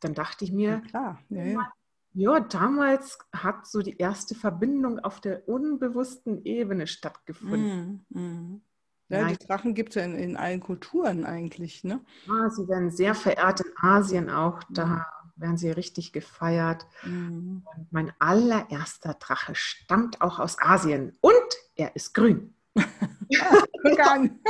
dann 0.00 0.14
dachte 0.14 0.44
ich 0.44 0.50
Ja, 0.50 0.56
mir, 0.56 0.80
klar. 0.80 1.22
Ja, 1.28 1.44
ja. 1.44 1.72
ja, 2.14 2.40
damals 2.40 3.18
hat 3.32 3.66
so 3.66 3.82
die 3.82 3.98
erste 3.98 4.34
Verbindung 4.34 4.98
auf 4.98 5.20
der 5.20 5.48
unbewussten 5.48 6.44
Ebene 6.44 6.86
stattgefunden. 6.86 8.06
Mhm. 8.10 8.20
Mhm. 8.20 8.62
Ja, 9.08 9.20
Ja, 9.20 9.28
die 9.28 9.46
Drachen 9.46 9.74
gibt 9.74 9.90
es 9.90 9.94
ja 9.96 10.02
in, 10.02 10.14
in 10.16 10.36
allen 10.36 10.60
Kulturen 10.60 11.24
eigentlich, 11.24 11.84
ne? 11.84 12.00
Ah, 12.28 12.48
sie 12.50 12.66
werden 12.68 12.90
sehr 12.90 13.14
verehrt 13.14 13.60
in 13.60 13.72
Asien 13.82 14.30
auch. 14.30 14.60
Da 14.70 15.06
werden 15.36 15.56
sie 15.56 15.70
richtig 15.70 16.12
gefeiert. 16.12 16.86
Mhm. 17.02 17.62
Mein 17.90 18.12
allererster 18.18 19.14
Drache 19.14 19.54
stammt 19.54 20.20
auch 20.20 20.38
aus 20.38 20.56
Asien 20.60 21.16
und 21.20 21.34
er 21.76 21.94
ist 21.96 22.14
grün. 22.14 22.54
An. 23.98 24.40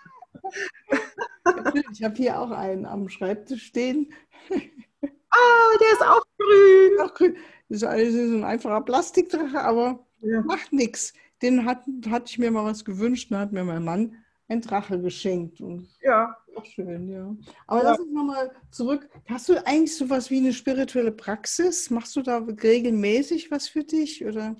Ich 1.92 2.02
habe 2.02 2.14
hier 2.16 2.38
auch 2.40 2.50
einen 2.50 2.86
am 2.86 3.08
Schreibtisch 3.08 3.66
stehen. 3.66 4.12
Ah, 4.50 5.76
der 5.80 5.92
ist 5.92 6.02
auch 6.02 6.22
grün. 6.38 6.98
Ach, 7.02 7.14
grün. 7.14 7.36
Das 7.68 7.78
ist 7.78 7.84
alles 7.84 8.14
ein 8.14 8.44
einfacher 8.44 8.80
Plastikdrache, 8.80 9.60
aber 9.60 10.04
Ja. 10.20 10.40
macht 10.42 10.72
nichts. 10.72 11.12
Den 11.42 11.64
hat, 11.64 11.84
hatte 12.08 12.26
ich 12.28 12.38
mir 12.38 12.50
mal 12.50 12.64
was 12.64 12.84
gewünscht, 12.84 13.30
da 13.30 13.40
hat 13.40 13.52
mir 13.52 13.64
mein 13.64 13.84
Mann 13.84 14.16
ein 14.48 14.60
Drache 14.60 15.00
geschenkt. 15.00 15.60
Und 15.60 15.88
Ja, 16.00 16.36
schön, 16.62 17.08
ja. 17.08 17.36
Aber 17.66 17.82
ja. 17.82 17.90
lass 17.90 17.98
uns 17.98 18.12
nochmal 18.12 18.50
zurück. 18.70 19.08
Hast 19.28 19.48
du 19.48 19.66
eigentlich 19.66 19.96
so 19.96 20.08
was 20.08 20.30
wie 20.30 20.38
eine 20.38 20.52
spirituelle 20.52 21.12
Praxis? 21.12 21.90
Machst 21.90 22.14
du 22.16 22.22
da 22.22 22.38
regelmäßig 22.38 23.50
was 23.50 23.68
für 23.68 23.84
dich? 23.84 24.24
Oder? 24.24 24.56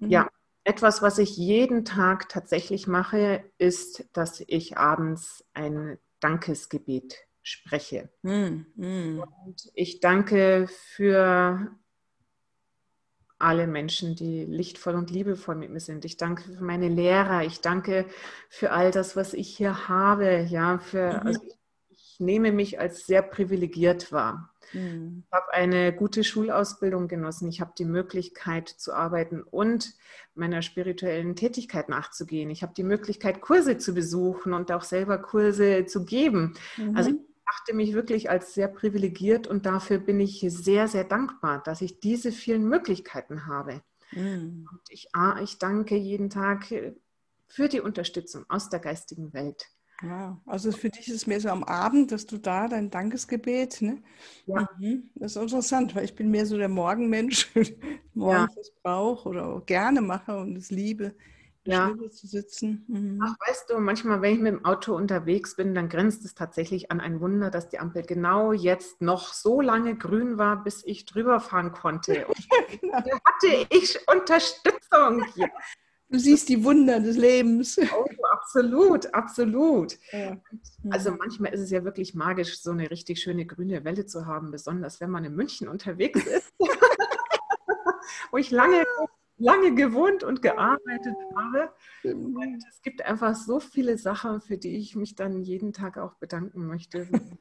Ja, 0.00 0.28
etwas, 0.64 1.02
was 1.02 1.18
ich 1.18 1.36
jeden 1.36 1.84
Tag 1.84 2.28
tatsächlich 2.28 2.86
mache, 2.86 3.44
ist, 3.58 4.08
dass 4.12 4.42
ich 4.46 4.76
abends 4.78 5.44
ein 5.52 5.98
Dankesgebet 6.20 7.16
spreche. 7.42 8.10
Mm. 8.22 8.66
Und 8.76 9.70
ich 9.74 10.00
danke 10.00 10.68
für 10.68 11.70
alle 13.40 13.66
Menschen, 13.66 14.14
die 14.14 14.44
lichtvoll 14.44 14.94
und 14.94 15.10
liebevoll 15.10 15.56
mit 15.56 15.70
mir 15.70 15.80
sind. 15.80 16.04
Ich 16.04 16.16
danke 16.16 16.42
für 16.42 16.62
meine 16.62 16.88
Lehrer. 16.88 17.42
Ich 17.44 17.60
danke 17.60 18.06
für 18.48 18.70
all 18.70 18.90
das, 18.90 19.16
was 19.16 19.34
ich 19.34 19.56
hier 19.56 19.88
habe. 19.88 20.46
Ja, 20.48 20.78
für, 20.78 21.20
mhm. 21.20 21.26
also 21.26 21.40
ich, 21.88 21.98
ich, 21.98 22.20
nehme 22.20 22.52
mich 22.52 22.78
als 22.78 23.06
sehr 23.06 23.22
privilegiert 23.22 24.12
wahr. 24.12 24.54
Mhm. 24.72 25.24
Ich 25.26 25.32
habe 25.32 25.52
eine 25.52 25.94
gute 25.94 26.22
Schulausbildung 26.22 27.08
genossen. 27.08 27.48
Ich 27.48 27.60
habe 27.60 27.72
die 27.78 27.86
Möglichkeit 27.86 28.68
zu 28.68 28.92
arbeiten 28.92 29.42
und 29.42 29.94
meiner 30.34 30.62
spirituellen 30.62 31.34
Tätigkeit 31.34 31.88
nachzugehen. 31.88 32.50
Ich 32.50 32.62
habe 32.62 32.74
die 32.76 32.84
Möglichkeit, 32.84 33.40
Kurse 33.40 33.78
zu 33.78 33.94
besuchen 33.94 34.52
und 34.52 34.70
auch 34.70 34.82
selber 34.82 35.18
Kurse 35.18 35.86
zu 35.86 36.04
geben. 36.04 36.54
Mhm. 36.76 36.96
Also 36.96 37.12
achte 37.50 37.74
mich 37.74 37.94
wirklich 37.94 38.30
als 38.30 38.54
sehr 38.54 38.68
privilegiert 38.68 39.46
und 39.46 39.66
dafür 39.66 39.98
bin 39.98 40.20
ich 40.20 40.44
sehr, 40.48 40.88
sehr 40.88 41.04
dankbar, 41.04 41.62
dass 41.62 41.80
ich 41.80 42.00
diese 42.00 42.32
vielen 42.32 42.68
Möglichkeiten 42.68 43.46
habe. 43.46 43.82
Mhm. 44.12 44.66
Und 44.70 44.80
ich, 44.88 45.08
ich 45.42 45.58
danke 45.58 45.96
jeden 45.96 46.30
Tag 46.30 46.70
äh, 46.70 46.94
für 47.48 47.68
die 47.68 47.80
Unterstützung 47.80 48.44
aus 48.48 48.68
der 48.68 48.80
geistigen 48.80 49.32
Welt. 49.32 49.68
Ja, 50.02 50.40
also 50.46 50.72
für 50.72 50.88
dich 50.88 51.08
ist 51.08 51.14
es 51.14 51.26
mehr 51.26 51.40
so 51.40 51.50
am 51.50 51.62
Abend, 51.62 52.10
dass 52.10 52.24
du 52.24 52.38
da 52.38 52.68
dein 52.68 52.90
Dankesgebet, 52.90 53.82
ne? 53.82 54.02
Ja. 54.46 54.66
Mhm. 54.78 55.10
Das 55.14 55.36
ist 55.36 55.42
interessant, 55.42 55.94
weil 55.94 56.04
ich 56.04 56.14
bin 56.14 56.30
mehr 56.30 56.46
so 56.46 56.56
der 56.56 56.70
Morgenmensch, 56.70 57.50
morgens 58.14 58.54
ja. 58.54 58.56
das 58.56 58.70
brauche 58.82 59.28
oder 59.28 59.62
gerne 59.66 60.00
mache 60.00 60.38
und 60.38 60.56
es 60.56 60.70
liebe 60.70 61.14
ja. 61.64 61.94
zu 62.10 62.26
sitzen. 62.26 62.84
Mhm. 62.88 63.20
Ach, 63.22 63.34
weißt 63.46 63.70
du, 63.70 63.78
manchmal, 63.78 64.22
wenn 64.22 64.34
ich 64.34 64.40
mit 64.40 64.52
dem 64.52 64.64
Auto 64.64 64.94
unterwegs 64.94 65.56
bin, 65.56 65.74
dann 65.74 65.88
grenzt 65.88 66.24
es 66.24 66.34
tatsächlich 66.34 66.90
an 66.90 67.00
ein 67.00 67.20
Wunder, 67.20 67.50
dass 67.50 67.68
die 67.68 67.78
Ampel 67.78 68.02
genau 68.02 68.52
jetzt 68.52 69.00
noch 69.00 69.32
so 69.32 69.60
lange 69.60 69.96
grün 69.96 70.38
war, 70.38 70.64
bis 70.64 70.82
ich 70.84 71.04
drüber 71.04 71.40
fahren 71.40 71.72
konnte. 71.72 72.26
Genau. 72.80 73.00
da 73.00 73.18
hatte 73.24 73.66
ich 73.70 73.98
Unterstützung. 74.08 75.24
Ja. 75.34 75.48
Du 76.08 76.18
siehst 76.18 76.48
die 76.48 76.64
Wunder 76.64 76.98
des 76.98 77.16
Lebens. 77.16 77.78
Oh, 77.78 78.04
absolut, 78.32 79.14
absolut. 79.14 79.96
Ja. 80.10 80.36
Also 80.90 81.12
manchmal 81.12 81.54
ist 81.54 81.60
es 81.60 81.70
ja 81.70 81.84
wirklich 81.84 82.14
magisch, 82.14 82.60
so 82.60 82.72
eine 82.72 82.90
richtig 82.90 83.20
schöne 83.20 83.46
grüne 83.46 83.84
Welle 83.84 84.06
zu 84.06 84.26
haben, 84.26 84.50
besonders 84.50 85.00
wenn 85.00 85.10
man 85.10 85.24
in 85.24 85.36
München 85.36 85.68
unterwegs 85.68 86.24
ist. 86.26 86.52
Wo 88.32 88.38
ich 88.38 88.50
lange 88.50 88.84
lange 89.40 89.74
gewohnt 89.74 90.22
und 90.22 90.42
gearbeitet 90.42 91.16
habe. 91.34 91.72
Und 92.04 92.62
es 92.68 92.82
gibt 92.82 93.04
einfach 93.04 93.34
so 93.34 93.58
viele 93.58 93.98
Sachen, 93.98 94.40
für 94.40 94.58
die 94.58 94.76
ich 94.76 94.94
mich 94.94 95.14
dann 95.14 95.42
jeden 95.42 95.72
Tag 95.72 95.98
auch 95.98 96.14
bedanken 96.14 96.66
möchte. 96.66 97.08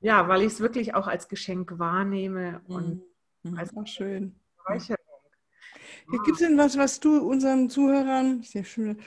ja, 0.00 0.28
weil 0.28 0.42
ich 0.42 0.52
es 0.52 0.60
wirklich 0.60 0.94
auch 0.94 1.08
als 1.08 1.28
Geschenk 1.28 1.78
wahrnehme 1.78 2.60
und 2.68 3.02
mhm. 3.42 3.58
als 3.58 3.76
auch 3.76 3.86
schön. 3.86 4.36
Bereicherung. 4.58 4.98
Gibt 6.10 6.32
es 6.32 6.38
denn 6.38 6.58
was, 6.58 6.76
was 6.76 7.00
du 7.00 7.18
unseren 7.18 7.70
Zuhörern 7.70 8.42
schön, 8.42 8.98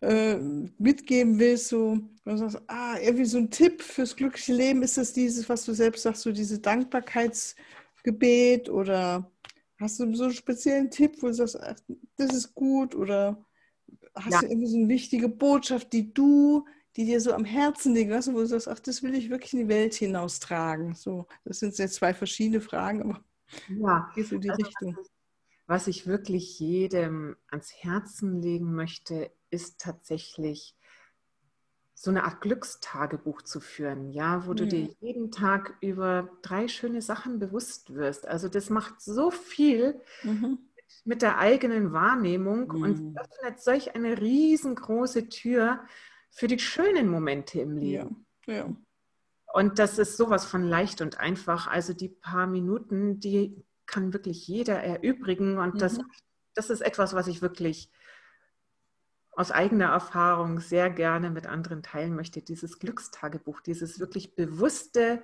äh, 0.00 0.36
mitgeben 0.78 1.38
willst? 1.38 1.68
So, 1.68 1.98
du 2.24 2.36
sagst, 2.36 2.62
ah, 2.66 2.96
irgendwie 2.98 3.26
so 3.26 3.38
ein 3.38 3.50
Tipp 3.50 3.82
fürs 3.82 4.16
glückliche 4.16 4.54
Leben, 4.54 4.82
ist 4.82 4.96
das 4.96 5.12
dieses, 5.12 5.48
was 5.48 5.64
du 5.64 5.72
selbst 5.72 6.02
sagst, 6.02 6.22
so 6.22 6.32
diese 6.32 6.60
Dankbarkeitsgebet 6.60 8.70
oder 8.70 9.30
Hast 9.78 10.00
du 10.00 10.14
so 10.14 10.24
einen 10.24 10.32
speziellen 10.32 10.90
Tipp, 10.90 11.16
wo 11.20 11.26
du 11.26 11.34
sagst, 11.34 11.60
ach, 11.60 11.76
das 12.16 12.34
ist 12.34 12.54
gut 12.54 12.94
oder 12.94 13.44
hast 14.14 14.32
ja. 14.32 14.40
du 14.40 14.46
irgendwie 14.46 14.68
so 14.68 14.78
eine 14.78 14.88
wichtige 14.88 15.28
Botschaft, 15.28 15.92
die 15.92 16.12
du, 16.12 16.66
die 16.96 17.04
dir 17.04 17.20
so 17.20 17.32
am 17.32 17.44
Herzen 17.44 17.94
liegt, 17.94 18.10
weißt 18.10 18.28
du, 18.28 18.34
wo 18.34 18.38
du 18.38 18.46
sagst, 18.46 18.68
ach, 18.68 18.80
das 18.80 19.02
will 19.02 19.14
ich 19.14 19.28
wirklich 19.28 19.52
in 19.52 19.60
die 19.60 19.68
Welt 19.68 19.94
hinaustragen. 19.94 20.94
So, 20.94 21.26
das 21.44 21.58
sind 21.58 21.76
jetzt 21.76 21.94
zwei 21.94 22.14
verschiedene 22.14 22.60
Fragen, 22.60 23.02
aber 23.02 23.24
ja, 23.68 24.10
gehst 24.14 24.32
in 24.32 24.40
die 24.40 24.50
also, 24.50 24.64
Richtung. 24.64 24.96
Was 25.66 25.88
ich 25.88 26.06
wirklich 26.06 26.58
jedem 26.58 27.36
ans 27.48 27.72
Herzen 27.74 28.40
legen 28.40 28.72
möchte, 28.72 29.30
ist 29.50 29.80
tatsächlich 29.80 30.76
so 31.98 32.10
eine 32.10 32.24
Art 32.24 32.42
Glückstagebuch 32.42 33.40
zu 33.40 33.58
führen, 33.58 34.10
ja, 34.10 34.46
wo 34.46 34.52
mhm. 34.52 34.56
du 34.56 34.66
dir 34.66 34.88
jeden 35.00 35.32
Tag 35.32 35.76
über 35.80 36.28
drei 36.42 36.68
schöne 36.68 37.00
Sachen 37.00 37.38
bewusst 37.38 37.94
wirst. 37.94 38.28
Also 38.28 38.48
das 38.48 38.68
macht 38.68 39.00
so 39.00 39.30
viel 39.30 39.98
mhm. 40.22 40.58
mit 41.06 41.22
der 41.22 41.38
eigenen 41.38 41.92
Wahrnehmung 41.92 42.68
mhm. 42.68 42.82
und 42.82 43.18
öffnet 43.18 43.60
solch 43.60 43.94
eine 43.94 44.20
riesengroße 44.20 45.30
Tür 45.30 45.80
für 46.30 46.48
die 46.48 46.58
schönen 46.58 47.08
Momente 47.08 47.60
im 47.60 47.78
Leben. 47.78 48.26
Ja. 48.46 48.54
ja. 48.54 48.76
Und 49.54 49.78
das 49.78 49.98
ist 49.98 50.18
sowas 50.18 50.44
von 50.44 50.64
leicht 50.64 51.00
und 51.00 51.18
einfach. 51.18 51.66
Also 51.66 51.94
die 51.94 52.10
paar 52.10 52.46
Minuten, 52.46 53.20
die 53.20 53.64
kann 53.86 54.12
wirklich 54.12 54.46
jeder 54.46 54.82
erübrigen. 54.82 55.56
Und 55.56 55.80
das, 55.80 55.96
mhm. 55.96 56.04
das 56.54 56.68
ist 56.68 56.82
etwas, 56.82 57.14
was 57.14 57.26
ich 57.26 57.40
wirklich 57.40 57.90
aus 59.36 59.50
eigener 59.50 59.86
Erfahrung 59.86 60.60
sehr 60.60 60.88
gerne 60.90 61.30
mit 61.30 61.46
anderen 61.46 61.82
teilen 61.82 62.16
möchte, 62.16 62.40
dieses 62.40 62.78
Glückstagebuch, 62.78 63.60
dieses 63.60 64.00
wirklich 64.00 64.34
bewusste 64.34 65.22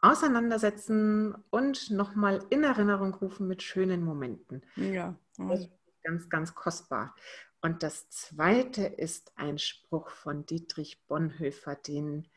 Auseinandersetzen 0.00 1.34
und 1.50 1.90
nochmal 1.90 2.44
in 2.50 2.62
Erinnerung 2.62 3.12
rufen 3.14 3.48
mit 3.48 3.64
schönen 3.64 4.04
Momenten. 4.04 4.62
Ja. 4.76 5.16
Das 5.36 5.60
ist 5.60 5.70
ganz, 6.04 6.28
ganz 6.28 6.54
kostbar. 6.54 7.16
Und 7.60 7.82
das 7.82 8.08
zweite 8.08 8.86
ist 8.86 9.32
ein 9.34 9.58
Spruch 9.58 10.10
von 10.10 10.46
Dietrich 10.46 11.04
Bonhoeffer, 11.08 11.74
den 11.74 12.28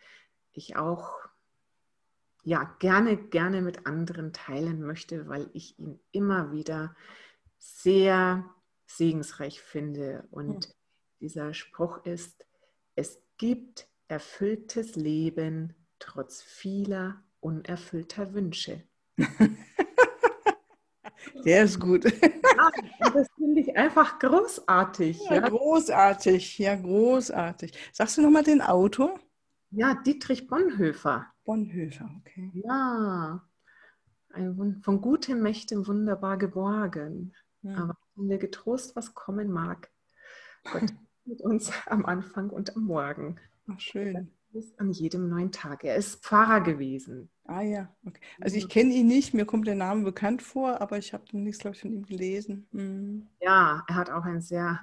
ich 0.52 0.76
auch 0.78 1.13
ja, 2.44 2.76
gerne, 2.80 3.17
gerne 3.17 3.62
mit 3.62 3.86
anderen 3.86 4.34
teilen 4.34 4.82
möchte, 4.82 5.28
weil 5.30 5.48
ich 5.54 5.78
ihn 5.78 6.00
immer 6.12 6.52
wieder 6.52 6.96
sehr 7.60 8.50
segensreich 8.98 9.62
finde. 9.62 10.28
Und 10.32 10.66
hm. 10.66 10.72
dieser 11.20 11.54
Spruch 11.54 12.06
ist, 12.06 12.46
es 12.96 13.22
gibt 13.38 13.88
erfülltes 14.08 14.96
Leben 14.96 15.74
trotz 16.00 16.42
vieler 16.42 17.24
unerfüllter 17.40 18.34
Wünsche. 18.34 18.84
Der 21.46 21.64
ist 21.64 21.80
gut. 21.80 22.04
Ja, 22.04 22.72
das 23.14 23.28
finde 23.36 23.62
ich 23.62 23.76
einfach 23.76 24.20
großartig. 24.20 25.20
Ja, 25.30 25.36
ja, 25.36 25.50
großartig, 25.50 26.58
ja, 26.60 26.76
großartig. 26.76 27.74
Sagst 27.92 28.18
du 28.18 28.22
nochmal 28.22 28.44
den 28.44 28.62
Autor? 28.62 29.20
Ja, 29.72 29.96
Dietrich 29.96 30.48
Bonhoeffer. 30.48 31.28
Bonhoeffer, 31.46 32.10
okay. 32.20 32.52
Ja, 32.54 33.42
ein, 34.30 34.82
von 34.84 35.02
gutem 35.02 35.42
Mächten 35.42 35.88
wunderbar 35.88 36.38
geborgen. 36.38 37.34
Ja. 37.63 37.78
Aber 37.78 37.97
wir 38.15 38.38
getrost, 38.38 38.95
was 38.95 39.13
kommen 39.13 39.52
mag. 39.52 39.89
Gott 40.71 40.84
mit 41.26 41.41
uns 41.41 41.71
am 41.86 42.06
Anfang 42.06 42.50
und 42.50 42.76
am 42.76 42.84
Morgen. 42.84 43.39
Ach, 43.67 43.80
schön. 43.80 44.32
Ist 44.54 44.78
an 44.80 44.91
jedem 44.91 45.30
neuen 45.30 45.52
Tag. 45.52 45.86
Er 45.86 45.95
ist 45.95 46.26
Pfarrer 46.26 46.60
gewesen. 46.60 47.30
Ah 47.45 47.62
ja, 47.62 47.95
okay. 48.06 48.19
Also 48.41 48.58
ich 48.58 48.67
kenne 48.67 48.93
ihn 48.93 49.08
nicht, 49.08 49.34
mir 49.34 49.45
kommt 49.45 49.65
der 49.65 49.76
Name 49.76 50.04
bekannt 50.04 50.41
vor, 50.41 50.82
aber 50.82 50.97
ich 50.97 51.13
habe 51.13 51.24
nichts, 51.32 51.60
glaube 51.60 51.76
ich, 51.76 51.82
von 51.82 51.93
ihm 51.93 52.06
gelesen. 52.06 52.67
Mhm. 52.71 53.28
Ja, 53.39 53.84
er 53.88 53.95
hat 53.95 54.10
auch 54.10 54.26
ein 54.26 54.41
sehr 54.41 54.82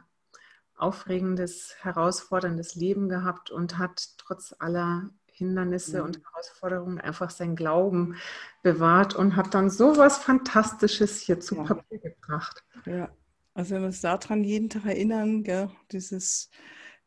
aufregendes, 0.75 1.75
herausforderndes 1.81 2.77
Leben 2.77 3.09
gehabt 3.09 3.51
und 3.51 3.77
hat 3.77 4.15
trotz 4.17 4.55
aller 4.59 5.11
Hindernisse 5.39 6.01
mhm. 6.01 6.07
und 6.07 6.23
Herausforderungen 6.25 7.01
einfach 7.01 7.31
sein 7.31 7.57
Glauben 7.57 8.17
bewahrt 8.63 9.15
und 9.15 9.37
hat 9.37 9.55
dann 9.55 9.71
so 9.71 9.97
was 9.97 10.19
Fantastisches 10.19 11.21
hier 11.21 11.41
zu 11.41 11.57
ja. 11.57 11.63
Papier 11.65 11.99
gebracht. 11.99 12.63
Ja, 12.85 13.11
also 13.55 13.75
wenn 13.75 13.83
wir 13.83 13.87
uns 13.87 14.01
daran 14.01 14.45
jeden 14.45 14.69
Tag 14.69 14.85
erinnern, 14.85 15.43
gell, 15.43 15.71
dieses, 15.91 16.51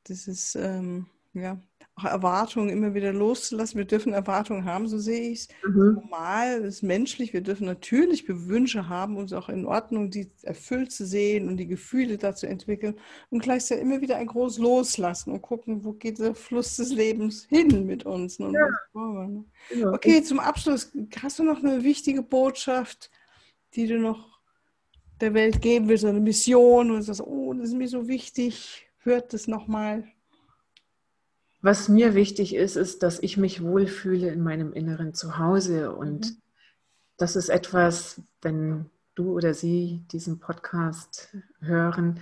dieses 0.08 0.56
ähm, 0.56 1.08
ja, 1.34 1.62
Erwartungen 2.06 2.70
immer 2.70 2.94
wieder 2.94 3.14
loszulassen. 3.14 3.78
Wir 3.78 3.86
dürfen 3.86 4.14
Erwartungen 4.14 4.66
haben, 4.66 4.88
so 4.88 4.98
sehe 4.98 5.32
ich 5.32 5.40
es. 5.40 5.48
Mhm. 5.66 5.94
Normal, 5.96 6.62
ist 6.62 6.84
menschlich. 6.84 7.34
Wir 7.34 7.42
dürfen 7.42 7.66
natürlich 7.66 8.26
Wünsche 8.28 8.90
haben, 8.90 9.18
uns 9.18 9.34
auch 9.34 9.50
in 9.50 9.66
Ordnung, 9.66 10.10
die 10.10 10.30
erfüllt 10.44 10.92
zu 10.92 11.06
sehen 11.06 11.48
und 11.48 11.58
die 11.58 11.68
Gefühle 11.68 12.18
dazu 12.18 12.48
entwickeln. 12.48 12.96
Und 13.30 13.42
gleichzeitig 13.42 13.84
immer 13.84 14.02
wieder 14.02 14.18
ein 14.18 14.28
großes 14.28 14.60
Loslassen 14.60 15.32
und 15.32 15.42
gucken, 15.42 15.84
wo 15.84 15.94
geht 15.94 16.20
der 16.20 16.36
Fluss 16.36 16.78
des 16.78 16.92
Lebens 16.92 17.46
hin 17.50 17.86
mit 17.86 18.06
uns. 18.06 18.40
Ne? 18.40 18.52
Ja. 18.54 19.28
Ne? 19.28 19.46
Okay, 19.94 20.24
zum 20.24 20.40
Abschluss, 20.40 20.92
hast 21.22 21.40
du 21.40 21.44
noch 21.44 21.64
eine 21.64 21.84
wichtige 21.84 22.22
Botschaft, 22.22 23.12
die 23.76 23.88
du 23.88 24.00
noch 24.00 24.32
der 25.22 25.34
Welt 25.34 25.62
geben 25.62 25.88
willst, 25.88 26.04
eine 26.06 26.20
Mission 26.20 26.92
und 26.92 27.04
sagst, 27.04 27.22
oh, 27.22 27.54
das 27.54 27.70
ist 27.70 27.76
mir 27.76 27.88
so 27.88 28.08
wichtig, 28.08 28.88
hört 29.00 29.34
das 29.34 29.48
nochmal. 29.48 30.08
Was 31.62 31.90
mir 31.90 32.16
wichtig 32.16 32.56
ist, 32.56 32.76
ist, 32.76 33.04
dass 33.04 33.20
ich 33.20 33.38
mich 33.38 33.62
wohlfühle 33.62 34.30
in 34.30 34.42
meinem 34.42 34.74
inneren 34.74 35.14
Zuhause. 35.14 35.96
Und 35.96 36.32
mhm. 36.32 36.42
das 37.18 37.36
ist 37.36 37.50
etwas, 37.50 38.22
wenn 38.42 38.90
du 39.16 39.34
oder 39.34 39.54
sie 39.54 40.04
diesen 40.12 40.40
Podcast 40.40 41.36
hören, 41.60 42.20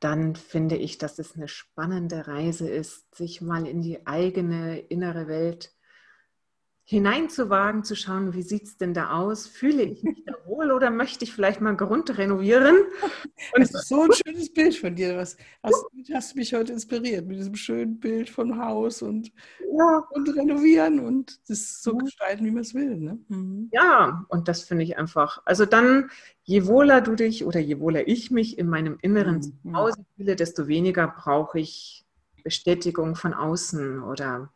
dann 0.00 0.34
finde 0.34 0.76
ich, 0.76 0.98
dass 0.98 1.18
es 1.18 1.36
eine 1.36 1.48
spannende 1.48 2.26
Reise 2.26 2.68
ist, 2.68 3.14
sich 3.14 3.40
mal 3.40 3.66
in 3.66 3.82
die 3.82 4.06
eigene 4.06 4.78
innere 4.78 5.28
Welt 5.28 5.64
zu 5.64 5.81
hineinzuwagen, 6.84 7.84
zu 7.84 7.94
schauen, 7.94 8.34
wie 8.34 8.42
sieht 8.42 8.64
es 8.64 8.76
denn 8.76 8.92
da 8.92 9.12
aus? 9.12 9.46
Fühle 9.46 9.82
ich 9.82 10.02
mich 10.02 10.24
da 10.24 10.34
wohl 10.46 10.72
oder 10.72 10.90
möchte 10.90 11.24
ich 11.24 11.32
vielleicht 11.32 11.60
mal 11.60 11.76
Grund 11.76 12.18
renovieren? 12.18 12.76
Und 13.54 13.60
das 13.60 13.72
ist 13.72 13.88
so 13.88 14.02
ein 14.02 14.10
schönes 14.12 14.52
Bild 14.52 14.74
von 14.76 14.94
dir. 14.94 15.16
Was 15.16 15.36
hast, 15.62 15.84
hast 16.12 16.36
mich 16.36 16.52
heute 16.54 16.72
inspiriert 16.72 17.26
mit 17.26 17.38
diesem 17.38 17.54
schönen 17.54 18.00
Bild 18.00 18.28
von 18.28 18.58
Haus 18.58 19.02
und, 19.02 19.32
ja. 19.76 20.02
und 20.10 20.28
renovieren 20.36 21.00
und 21.00 21.38
das 21.48 21.82
so 21.82 21.96
gestalten, 21.96 22.44
wie 22.44 22.50
man 22.50 22.62
es 22.62 22.74
will. 22.74 22.96
Ne? 22.96 23.18
Mhm. 23.28 23.68
Ja, 23.72 24.24
und 24.28 24.48
das 24.48 24.62
finde 24.62 24.84
ich 24.84 24.98
einfach. 24.98 25.40
Also 25.44 25.66
dann, 25.66 26.10
je 26.42 26.66
wohler 26.66 27.00
du 27.00 27.14
dich 27.14 27.44
oder 27.44 27.60
je 27.60 27.78
wohler 27.78 28.08
ich 28.08 28.30
mich 28.30 28.58
in 28.58 28.68
meinem 28.68 28.98
inneren 29.02 29.36
mhm. 29.36 29.72
Zuhause 29.72 30.04
fühle, 30.16 30.36
desto 30.36 30.66
weniger 30.66 31.06
brauche 31.06 31.60
ich 31.60 32.04
Bestätigung 32.42 33.14
von 33.14 33.34
außen 33.34 34.02
oder 34.02 34.52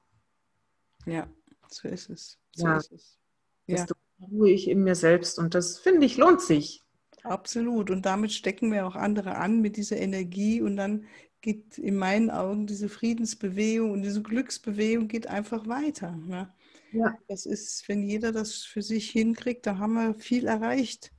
ja. 1.07 1.29
So 1.71 1.89
ist 1.89 2.11
es. 2.11 2.39
So 2.55 2.67
ja. 2.67 2.77
ist 2.77 2.93
es. 2.93 3.19
Ja. 3.67 3.77
Desto 3.77 3.95
ruhe 4.31 4.51
ich 4.51 4.69
in 4.69 4.83
mir 4.83 4.95
selbst 4.95 5.39
und 5.39 5.55
das 5.55 5.79
finde 5.79 6.07
ich 6.07 6.17
lohnt 6.17 6.41
sich. 6.41 6.85
Absolut. 7.23 7.91
Und 7.91 8.07
damit 8.07 8.33
stecken 8.33 8.73
wir 8.73 8.87
auch 8.87 8.97
andere 8.97 9.37
an 9.37 9.61
mit 9.61 9.77
dieser 9.77 9.97
Energie 9.97 10.63
und 10.63 10.77
dann 10.77 11.07
geht 11.41 11.79
in 11.79 11.97
meinen 11.97 12.31
Augen 12.31 12.67
diese 12.67 12.89
Friedensbewegung 12.89 13.91
und 13.91 14.03
diese 14.03 14.23
Glücksbewegung 14.23 15.09
geht 15.09 15.27
einfach 15.27 15.67
weiter. 15.67 16.13
Ne? 16.13 16.53
Ja. 16.93 17.17
Das 17.29 17.47
ist, 17.47 17.89
wenn 17.89 18.03
jeder 18.03 18.33
das 18.33 18.65
für 18.65 18.83
sich 18.83 19.11
hinkriegt, 19.11 19.67
da 19.67 19.79
haben 19.79 19.95
wir 19.95 20.15
viel 20.15 20.47
erreicht. 20.47 21.13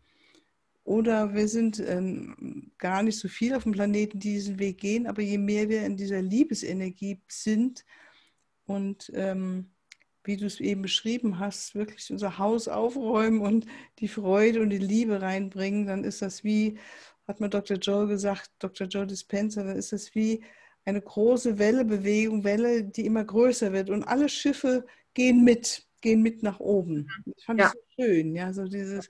Oder 0.84 1.34
wir 1.34 1.50
sind 1.50 1.80
ähm, 1.80 2.72
gar 2.78 3.04
nicht 3.04 3.20
so 3.20 3.28
viel 3.28 3.54
auf 3.54 3.64
dem 3.64 3.74
Planeten, 3.74 4.20
die 4.20 4.34
diesen 4.34 4.58
Weg 4.58 4.78
gehen, 4.78 5.06
aber 5.06 5.22
je 5.22 5.38
mehr 5.38 5.68
wir 5.68 5.86
in 5.86 5.98
dieser 5.98 6.22
Liebesenergie 6.22 7.22
sind 7.28 7.84
und 8.66 9.12
ähm, 9.14 9.72
wie 10.28 10.38
du 10.38 10.46
es 10.46 10.60
eben 10.60 10.82
beschrieben 10.82 11.40
hast, 11.40 11.74
wirklich 11.74 12.12
unser 12.12 12.38
Haus 12.38 12.68
aufräumen 12.68 13.42
und 13.42 13.66
die 14.00 14.08
Freude 14.08 14.62
und 14.62 14.70
die 14.70 14.78
Liebe 14.78 15.22
reinbringen, 15.22 15.88
dann 15.88 16.04
ist 16.04 16.22
das 16.22 16.44
wie, 16.44 16.78
hat 17.28 17.40
mir 17.40 17.50
Dr. 17.50 17.78
Joe 17.78 18.08
gesagt, 18.08 18.52
Dr. 18.60 18.88
Joe 18.88 19.08
Dispenza, 19.08 19.64
dann 19.64 19.78
ist 19.78 19.94
das 19.94 20.14
wie 20.14 20.44
eine 20.86 21.02
große 21.02 21.58
Wellebewegung, 21.58 22.44
Welle, 22.44 22.84
die 22.84 23.06
immer 23.06 23.24
größer 23.24 23.74
wird 23.74 23.90
und 23.90 24.04
alle 24.04 24.30
Schiffe 24.30 24.86
gehen 25.14 25.44
mit, 25.44 25.86
gehen 26.02 26.22
mit 26.22 26.44
nach 26.44 26.60
oben. 26.60 27.08
Das 27.26 27.44
fand 27.44 27.60
ja. 27.60 27.68
ich 27.68 27.72
so 27.74 28.04
schön, 28.04 28.36
ja, 28.36 28.54
so 28.54 28.66
dieses, 28.66 29.10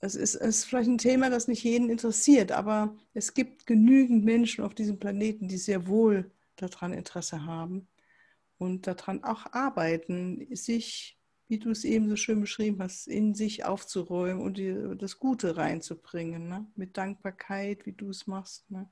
es 0.00 0.14
ist, 0.14 0.34
es 0.34 0.56
ist 0.58 0.64
vielleicht 0.64 0.88
ein 0.88 0.98
Thema, 0.98 1.30
das 1.30 1.48
nicht 1.48 1.64
jeden 1.64 1.90
interessiert, 1.90 2.52
aber 2.52 2.96
es 3.14 3.34
gibt 3.34 3.66
genügend 3.66 4.24
Menschen 4.24 4.64
auf 4.64 4.74
diesem 4.74 4.98
Planeten, 4.98 5.48
die 5.48 5.58
sehr 5.58 5.86
wohl 5.86 6.30
daran 6.56 6.92
Interesse 6.92 7.44
haben 7.44 7.88
und 8.62 8.86
daran 8.86 9.24
auch 9.24 9.52
arbeiten, 9.52 10.46
sich, 10.54 11.18
wie 11.48 11.58
du 11.58 11.70
es 11.70 11.84
eben 11.84 12.08
so 12.08 12.14
schön 12.14 12.40
beschrieben 12.40 12.80
hast, 12.80 13.08
in 13.08 13.34
sich 13.34 13.64
aufzuräumen 13.64 14.40
und 14.40 14.56
die, 14.56 14.96
das 14.96 15.18
Gute 15.18 15.56
reinzubringen, 15.56 16.48
ne? 16.48 16.66
mit 16.76 16.96
Dankbarkeit, 16.96 17.86
wie 17.86 17.92
du 17.92 18.10
es 18.10 18.28
machst. 18.28 18.70
Ne? 18.70 18.88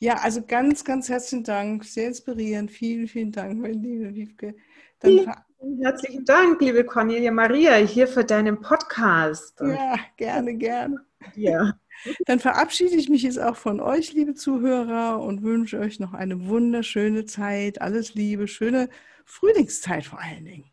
Ja, 0.00 0.16
also 0.16 0.42
ganz, 0.44 0.84
ganz 0.84 1.08
herzlichen 1.08 1.44
Dank, 1.44 1.84
sehr 1.84 2.08
inspirierend. 2.08 2.72
Vielen, 2.72 3.06
vielen 3.06 3.30
Dank, 3.30 3.60
meine 3.60 3.74
liebe 3.74 4.12
Wiebke. 4.12 4.56
Dann 4.98 5.32
herzlichen 5.80 6.24
Dank, 6.24 6.60
liebe 6.60 6.84
Cornelia 6.84 7.30
Maria, 7.30 7.76
hier 7.76 8.08
für 8.08 8.24
deinen 8.24 8.60
Podcast. 8.60 9.60
Ja, 9.60 9.94
gerne, 10.16 10.56
gerne. 10.56 11.06
Ja. 11.36 11.78
Dann 12.26 12.38
verabschiede 12.38 12.96
ich 12.96 13.08
mich 13.08 13.22
jetzt 13.22 13.38
auch 13.40 13.56
von 13.56 13.80
euch, 13.80 14.12
liebe 14.12 14.34
Zuhörer, 14.34 15.20
und 15.20 15.42
wünsche 15.42 15.78
euch 15.78 16.00
noch 16.00 16.14
eine 16.14 16.46
wunderschöne 16.46 17.24
Zeit. 17.24 17.80
Alles 17.80 18.14
Liebe, 18.14 18.48
schöne 18.48 18.88
Frühlingszeit 19.24 20.04
vor 20.04 20.20
allen 20.20 20.44
Dingen. 20.44 20.64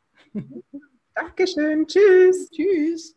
Dankeschön. 1.16 1.88
Tschüss. 1.88 2.50
Tschüss. 2.52 3.17